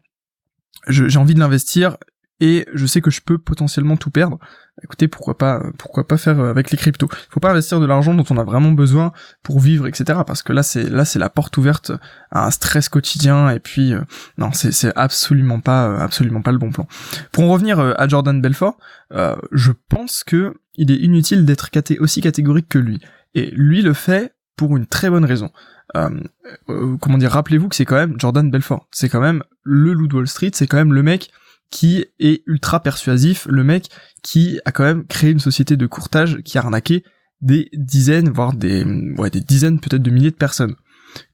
j'ai 0.88 1.18
envie 1.18 1.32
de 1.32 1.40
l'investir 1.40 1.96
et 2.40 2.66
je 2.72 2.86
sais 2.86 3.00
que 3.00 3.10
je 3.10 3.20
peux 3.20 3.38
potentiellement 3.38 3.96
tout 3.96 4.10
perdre. 4.10 4.38
Écoutez, 4.84 5.08
pourquoi 5.08 5.36
pas, 5.36 5.60
pourquoi 5.76 6.06
pas 6.06 6.16
faire 6.16 6.38
euh, 6.38 6.50
avec 6.50 6.70
les 6.70 6.76
cryptos. 6.76 7.08
Faut 7.30 7.40
pas 7.40 7.50
investir 7.50 7.80
de 7.80 7.86
l'argent 7.86 8.14
dont 8.14 8.24
on 8.30 8.38
a 8.38 8.44
vraiment 8.44 8.70
besoin 8.70 9.12
pour 9.42 9.58
vivre, 9.58 9.88
etc. 9.88 10.20
Parce 10.24 10.42
que 10.42 10.52
là, 10.52 10.62
c'est 10.62 10.88
là, 10.88 11.04
c'est 11.04 11.18
la 11.18 11.30
porte 11.30 11.56
ouverte 11.56 11.90
à 12.30 12.46
un 12.46 12.50
stress 12.52 12.88
quotidien. 12.88 13.50
Et 13.50 13.58
puis, 13.58 13.92
euh, 13.92 14.00
non, 14.36 14.52
c'est 14.52 14.70
c'est 14.70 14.92
absolument 14.94 15.58
pas, 15.58 15.88
euh, 15.88 15.98
absolument 15.98 16.42
pas 16.42 16.52
le 16.52 16.58
bon 16.58 16.70
plan. 16.70 16.86
Pour 17.32 17.44
en 17.44 17.48
revenir 17.48 17.80
à 17.80 18.06
Jordan 18.06 18.40
Belfort, 18.40 18.78
je 19.10 19.72
pense 19.88 20.22
que 20.22 20.54
il 20.74 20.92
est 20.92 20.96
inutile 20.96 21.44
d'être 21.44 21.70
aussi 21.98 22.20
catégorique 22.20 22.68
que 22.68 22.78
lui. 22.78 23.00
Et 23.34 23.50
lui 23.50 23.82
le 23.82 23.94
fait 23.94 24.34
pour 24.56 24.76
une 24.76 24.86
très 24.86 25.10
bonne 25.10 25.24
raison. 25.24 25.50
comment 25.92 27.18
dire 27.18 27.32
Rappelez-vous 27.32 27.68
que 27.68 27.74
c'est 27.74 27.84
quand 27.84 27.96
même 27.96 28.14
Jordan 28.18 28.48
Belfort. 28.48 28.86
C'est 28.92 29.08
quand 29.08 29.20
même 29.20 29.42
le 29.64 29.92
loup 29.92 30.06
de 30.06 30.14
Wall 30.14 30.28
Street. 30.28 30.50
C'est 30.54 30.68
quand 30.68 30.76
même 30.76 30.92
le 30.92 31.02
mec 31.02 31.30
qui 31.70 32.04
est 32.18 32.42
ultra 32.46 32.82
persuasif, 32.82 33.46
le 33.50 33.64
mec 33.64 33.88
qui 34.22 34.60
a 34.64 34.72
quand 34.72 34.84
même 34.84 35.06
créé 35.06 35.30
une 35.30 35.40
société 35.40 35.76
de 35.76 35.86
courtage 35.86 36.38
qui 36.42 36.58
a 36.58 36.62
arnaqué 36.62 37.04
des 37.40 37.68
dizaines, 37.72 38.30
voire 38.30 38.54
des, 38.54 38.84
ouais, 39.16 39.30
des 39.30 39.40
dizaines 39.40 39.80
peut-être 39.80 40.02
de 40.02 40.10
milliers 40.10 40.30
de 40.30 40.36
personnes. 40.36 40.74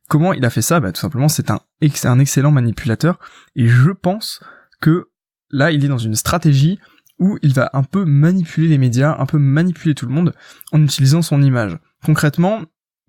Comment 0.08 0.32
il 0.32 0.44
a 0.44 0.50
fait 0.50 0.62
ça? 0.62 0.80
Bah, 0.80 0.92
Tout 0.92 1.00
simplement, 1.00 1.28
c'est 1.28 1.50
un, 1.50 1.60
un 2.04 2.18
excellent 2.18 2.50
manipulateur, 2.50 3.18
et 3.56 3.68
je 3.68 3.90
pense 3.90 4.40
que 4.80 5.08
là, 5.50 5.70
il 5.70 5.84
est 5.84 5.88
dans 5.88 5.98
une 5.98 6.14
stratégie 6.14 6.78
où 7.18 7.38
il 7.42 7.54
va 7.54 7.70
un 7.72 7.84
peu 7.84 8.04
manipuler 8.04 8.68
les 8.68 8.78
médias, 8.78 9.16
un 9.18 9.26
peu 9.26 9.38
manipuler 9.38 9.94
tout 9.94 10.06
le 10.06 10.12
monde 10.12 10.34
en 10.72 10.82
utilisant 10.82 11.22
son 11.22 11.42
image. 11.42 11.78
Concrètement, 12.04 12.62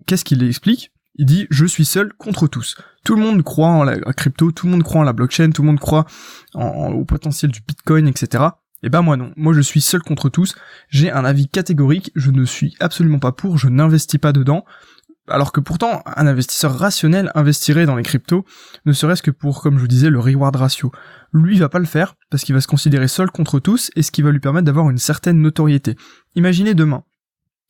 qu'est-ce 0.06 0.24
qu'il 0.24 0.42
explique? 0.42 0.92
Il 1.16 1.26
dit 1.26 1.46
je 1.50 1.66
suis 1.66 1.84
seul 1.84 2.12
contre 2.14 2.46
tous. 2.46 2.76
Tout 3.06 3.14
le 3.14 3.22
monde 3.22 3.44
croit 3.44 3.68
en 3.68 3.84
la 3.84 3.96
crypto, 4.12 4.50
tout 4.50 4.66
le 4.66 4.72
monde 4.72 4.82
croit 4.82 5.00
en 5.00 5.04
la 5.04 5.12
blockchain, 5.12 5.50
tout 5.50 5.62
le 5.62 5.66
monde 5.66 5.78
croit 5.78 6.06
au 6.54 7.04
potentiel 7.04 7.52
du 7.52 7.60
bitcoin, 7.60 8.08
etc. 8.08 8.42
Et 8.82 8.86
eh 8.86 8.88
ben 8.88 9.00
moi 9.00 9.16
non, 9.16 9.32
moi 9.36 9.52
je 9.52 9.60
suis 9.60 9.80
seul 9.80 10.02
contre 10.02 10.28
tous, 10.28 10.56
j'ai 10.88 11.12
un 11.12 11.24
avis 11.24 11.48
catégorique, 11.48 12.10
je 12.16 12.32
ne 12.32 12.44
suis 12.44 12.74
absolument 12.80 13.20
pas 13.20 13.30
pour, 13.30 13.58
je 13.58 13.68
n'investis 13.68 14.18
pas 14.18 14.32
dedans, 14.32 14.64
alors 15.28 15.52
que 15.52 15.60
pourtant 15.60 16.02
un 16.04 16.26
investisseur 16.26 16.76
rationnel 16.76 17.30
investirait 17.36 17.86
dans 17.86 17.94
les 17.94 18.02
cryptos, 18.02 18.44
ne 18.86 18.92
serait-ce 18.92 19.22
que 19.22 19.30
pour, 19.30 19.62
comme 19.62 19.76
je 19.76 19.82
vous 19.82 19.88
disais, 19.88 20.10
le 20.10 20.18
reward 20.18 20.56
ratio. 20.56 20.90
Lui 21.32 21.58
va 21.58 21.68
pas 21.68 21.78
le 21.78 21.84
faire, 21.84 22.16
parce 22.28 22.42
qu'il 22.42 22.56
va 22.56 22.60
se 22.60 22.66
considérer 22.66 23.06
seul 23.06 23.30
contre 23.30 23.60
tous, 23.60 23.92
et 23.94 24.02
ce 24.02 24.10
qui 24.10 24.22
va 24.22 24.32
lui 24.32 24.40
permettre 24.40 24.66
d'avoir 24.66 24.90
une 24.90 24.98
certaine 24.98 25.40
notoriété. 25.40 25.96
Imaginez 26.34 26.74
demain, 26.74 27.04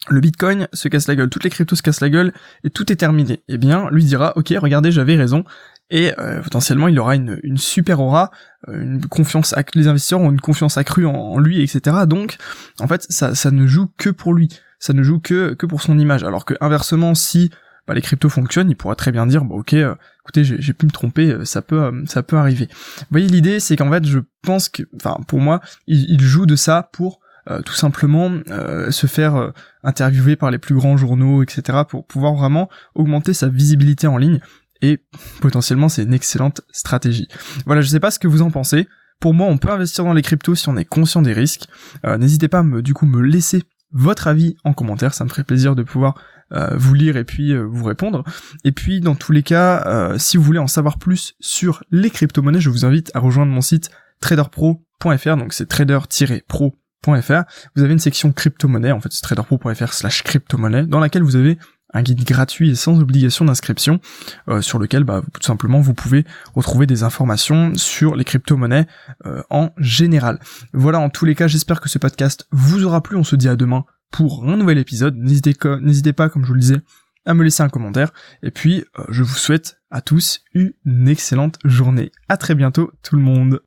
le 0.08 0.20
Bitcoin 0.20 0.68
se 0.72 0.88
casse 0.88 1.08
la 1.08 1.16
gueule, 1.16 1.28
toutes 1.28 1.44
les 1.44 1.50
cryptos 1.50 1.76
se 1.76 1.82
cassent 1.82 2.00
la 2.00 2.10
gueule 2.10 2.32
et 2.64 2.70
tout 2.70 2.92
est 2.92 2.96
terminé. 2.96 3.42
Eh 3.48 3.58
bien, 3.58 3.88
lui 3.90 4.04
dira, 4.04 4.32
ok, 4.36 4.54
regardez, 4.58 4.92
j'avais 4.92 5.16
raison. 5.16 5.44
Et 5.90 6.12
euh, 6.18 6.42
potentiellement, 6.42 6.88
il 6.88 6.98
aura 6.98 7.14
une, 7.14 7.38
une 7.42 7.58
super 7.58 8.00
aura, 8.00 8.30
euh, 8.68 8.82
une 8.82 9.06
confiance, 9.06 9.54
les 9.74 9.86
investisseurs 9.86 10.20
ont 10.20 10.30
une 10.30 10.40
confiance 10.40 10.76
accrue 10.78 11.06
en, 11.06 11.38
lui, 11.38 11.62
etc. 11.62 11.96
Donc, 12.08 12.38
en 12.80 12.88
fait, 12.88 13.06
ça, 13.08 13.34
ça 13.34 13.50
ne 13.50 13.66
joue 13.66 13.88
que 13.96 14.10
pour 14.10 14.34
lui, 14.34 14.48
ça 14.80 14.92
ne 14.92 15.02
joue 15.02 15.20
que 15.20 15.54
que 15.54 15.66
pour 15.66 15.82
son 15.82 15.98
image. 15.98 16.24
Alors 16.24 16.44
que 16.44 16.54
inversement, 16.60 17.14
si 17.14 17.50
bah, 17.86 17.94
les 17.94 18.02
cryptos 18.02 18.28
fonctionnent, 18.28 18.68
il 18.68 18.76
pourra 18.76 18.96
très 18.96 19.12
bien 19.12 19.26
dire, 19.26 19.44
bon, 19.44 19.58
ok, 19.60 19.74
euh, 19.74 19.94
écoutez, 20.22 20.42
j'ai 20.42 20.72
pu 20.72 20.86
me 20.86 20.90
tromper, 20.90 21.36
ça 21.44 21.62
peut, 21.62 22.02
ça 22.06 22.24
peut 22.24 22.36
arriver. 22.36 22.68
Vous 22.98 23.06
voyez, 23.12 23.28
l'idée, 23.28 23.60
c'est 23.60 23.76
qu'en 23.76 23.90
fait, 23.90 24.04
je 24.04 24.18
pense 24.42 24.68
que, 24.68 24.82
enfin, 24.96 25.20
pour 25.28 25.40
moi, 25.40 25.60
il, 25.86 26.10
il 26.10 26.20
joue 26.20 26.46
de 26.46 26.56
ça 26.56 26.90
pour 26.92 27.20
euh, 27.20 27.25
tout 27.64 27.74
simplement 27.74 28.30
euh, 28.50 28.90
se 28.90 29.06
faire 29.06 29.36
euh, 29.36 29.50
interviewer 29.82 30.36
par 30.36 30.50
les 30.50 30.58
plus 30.58 30.74
grands 30.74 30.96
journaux, 30.96 31.42
etc., 31.42 31.78
pour 31.88 32.06
pouvoir 32.06 32.34
vraiment 32.34 32.68
augmenter 32.94 33.34
sa 33.34 33.48
visibilité 33.48 34.06
en 34.06 34.16
ligne. 34.16 34.40
Et 34.82 35.00
potentiellement, 35.40 35.88
c'est 35.88 36.02
une 36.02 36.14
excellente 36.14 36.60
stratégie. 36.70 37.28
Voilà, 37.64 37.80
je 37.80 37.88
sais 37.88 38.00
pas 38.00 38.10
ce 38.10 38.18
que 38.18 38.28
vous 38.28 38.42
en 38.42 38.50
pensez. 38.50 38.88
Pour 39.20 39.32
moi, 39.32 39.46
on 39.46 39.58
peut 39.58 39.70
investir 39.70 40.04
dans 40.04 40.12
les 40.12 40.22
cryptos 40.22 40.54
si 40.54 40.68
on 40.68 40.76
est 40.76 40.84
conscient 40.84 41.22
des 41.22 41.32
risques. 41.32 41.66
N'hésitez 42.04 42.48
pas 42.48 42.58
à 42.58 42.62
me, 42.62 42.82
du 42.82 42.92
coup, 42.92 43.06
me 43.06 43.22
laisser 43.22 43.62
votre 43.92 44.26
avis 44.26 44.56
en 44.64 44.74
commentaire, 44.74 45.14
ça 45.14 45.24
me 45.24 45.30
ferait 45.30 45.44
plaisir 45.44 45.74
de 45.74 45.82
pouvoir 45.82 46.22
vous 46.50 46.92
lire 46.92 47.16
et 47.16 47.24
puis 47.24 47.56
vous 47.56 47.84
répondre. 47.84 48.24
Et 48.64 48.72
puis 48.72 49.00
dans 49.00 49.14
tous 49.14 49.32
les 49.32 49.42
cas, 49.42 50.18
si 50.18 50.37
vous 50.37 50.42
voulez 50.42 50.59
en 50.59 50.66
savoir 50.66 50.98
plus 50.98 51.35
sur 51.40 51.82
les 51.90 52.11
crypto-monnaies, 52.11 52.61
je 52.61 52.68
vous 52.68 52.85
invite 52.85 53.11
à 53.14 53.20
rejoindre 53.20 53.50
mon 53.50 53.62
site 53.62 53.88
traderpro.fr, 54.20 55.37
donc 55.38 55.54
c'est 55.54 55.66
trader-pro 55.66 56.74
vous 57.04 57.82
avez 57.82 57.92
une 57.92 57.98
section 57.98 58.32
crypto-monnaie, 58.32 58.92
en 58.92 59.00
fait 59.00 59.12
c'est 59.12 59.22
traderpro.fr 59.22 59.92
slash 59.92 60.22
crypto-monnaie, 60.22 60.87
dans 60.87 60.98
laquelle 60.98 61.22
vous 61.22 61.37
avez 61.37 61.59
un 61.94 62.02
guide 62.02 62.24
gratuit 62.24 62.70
et 62.70 62.74
sans 62.74 63.00
obligation 63.00 63.44
d'inscription, 63.44 64.00
euh, 64.48 64.61
sur 64.61 64.78
lequel 64.78 65.04
bah, 65.04 65.22
tout 65.32 65.42
simplement 65.42 65.80
vous 65.80 65.94
pouvez 65.94 66.24
retrouver 66.54 66.87
des 66.87 67.02
informations 67.02 67.74
sur 67.76 68.16
les 68.16 68.24
crypto-monnaies 68.24 68.87
euh, 69.24 69.42
en 69.50 69.70
général. 69.78 70.40
Voilà, 70.72 70.98
en 70.98 71.11
tous 71.11 71.24
les 71.24 71.35
cas, 71.35 71.46
j'espère 71.46 71.80
que 71.80 71.88
ce 71.88 71.98
podcast 71.98 72.46
vous 72.50 72.85
aura 72.85 73.02
plu. 73.02 73.16
On 73.16 73.24
se 73.24 73.37
dit 73.37 73.48
à 73.48 73.56
demain 73.56 73.85
pour 74.11 74.44
un 74.44 74.56
nouvel 74.56 74.78
épisode. 74.78 75.16
N'hésitez 75.16 76.12
pas, 76.12 76.28
comme 76.28 76.42
je 76.42 76.48
vous 76.48 76.54
le 76.54 76.61
disais, 76.61 76.80
à 77.24 77.35
me 77.35 77.44
laisser 77.44 77.62
un 77.62 77.68
commentaire. 77.68 78.12
Et 78.42 78.50
puis, 78.50 78.85
euh, 78.98 79.04
je 79.09 79.22
vous 79.22 79.35
souhaite 79.35 79.80
à 79.90 80.00
tous 80.00 80.42
une 80.54 81.09
excellente 81.09 81.59
journée. 81.64 82.12
À 82.28 82.37
très 82.37 82.54
bientôt 82.54 82.90
tout 83.02 83.16
le 83.16 83.22
monde. 83.22 83.61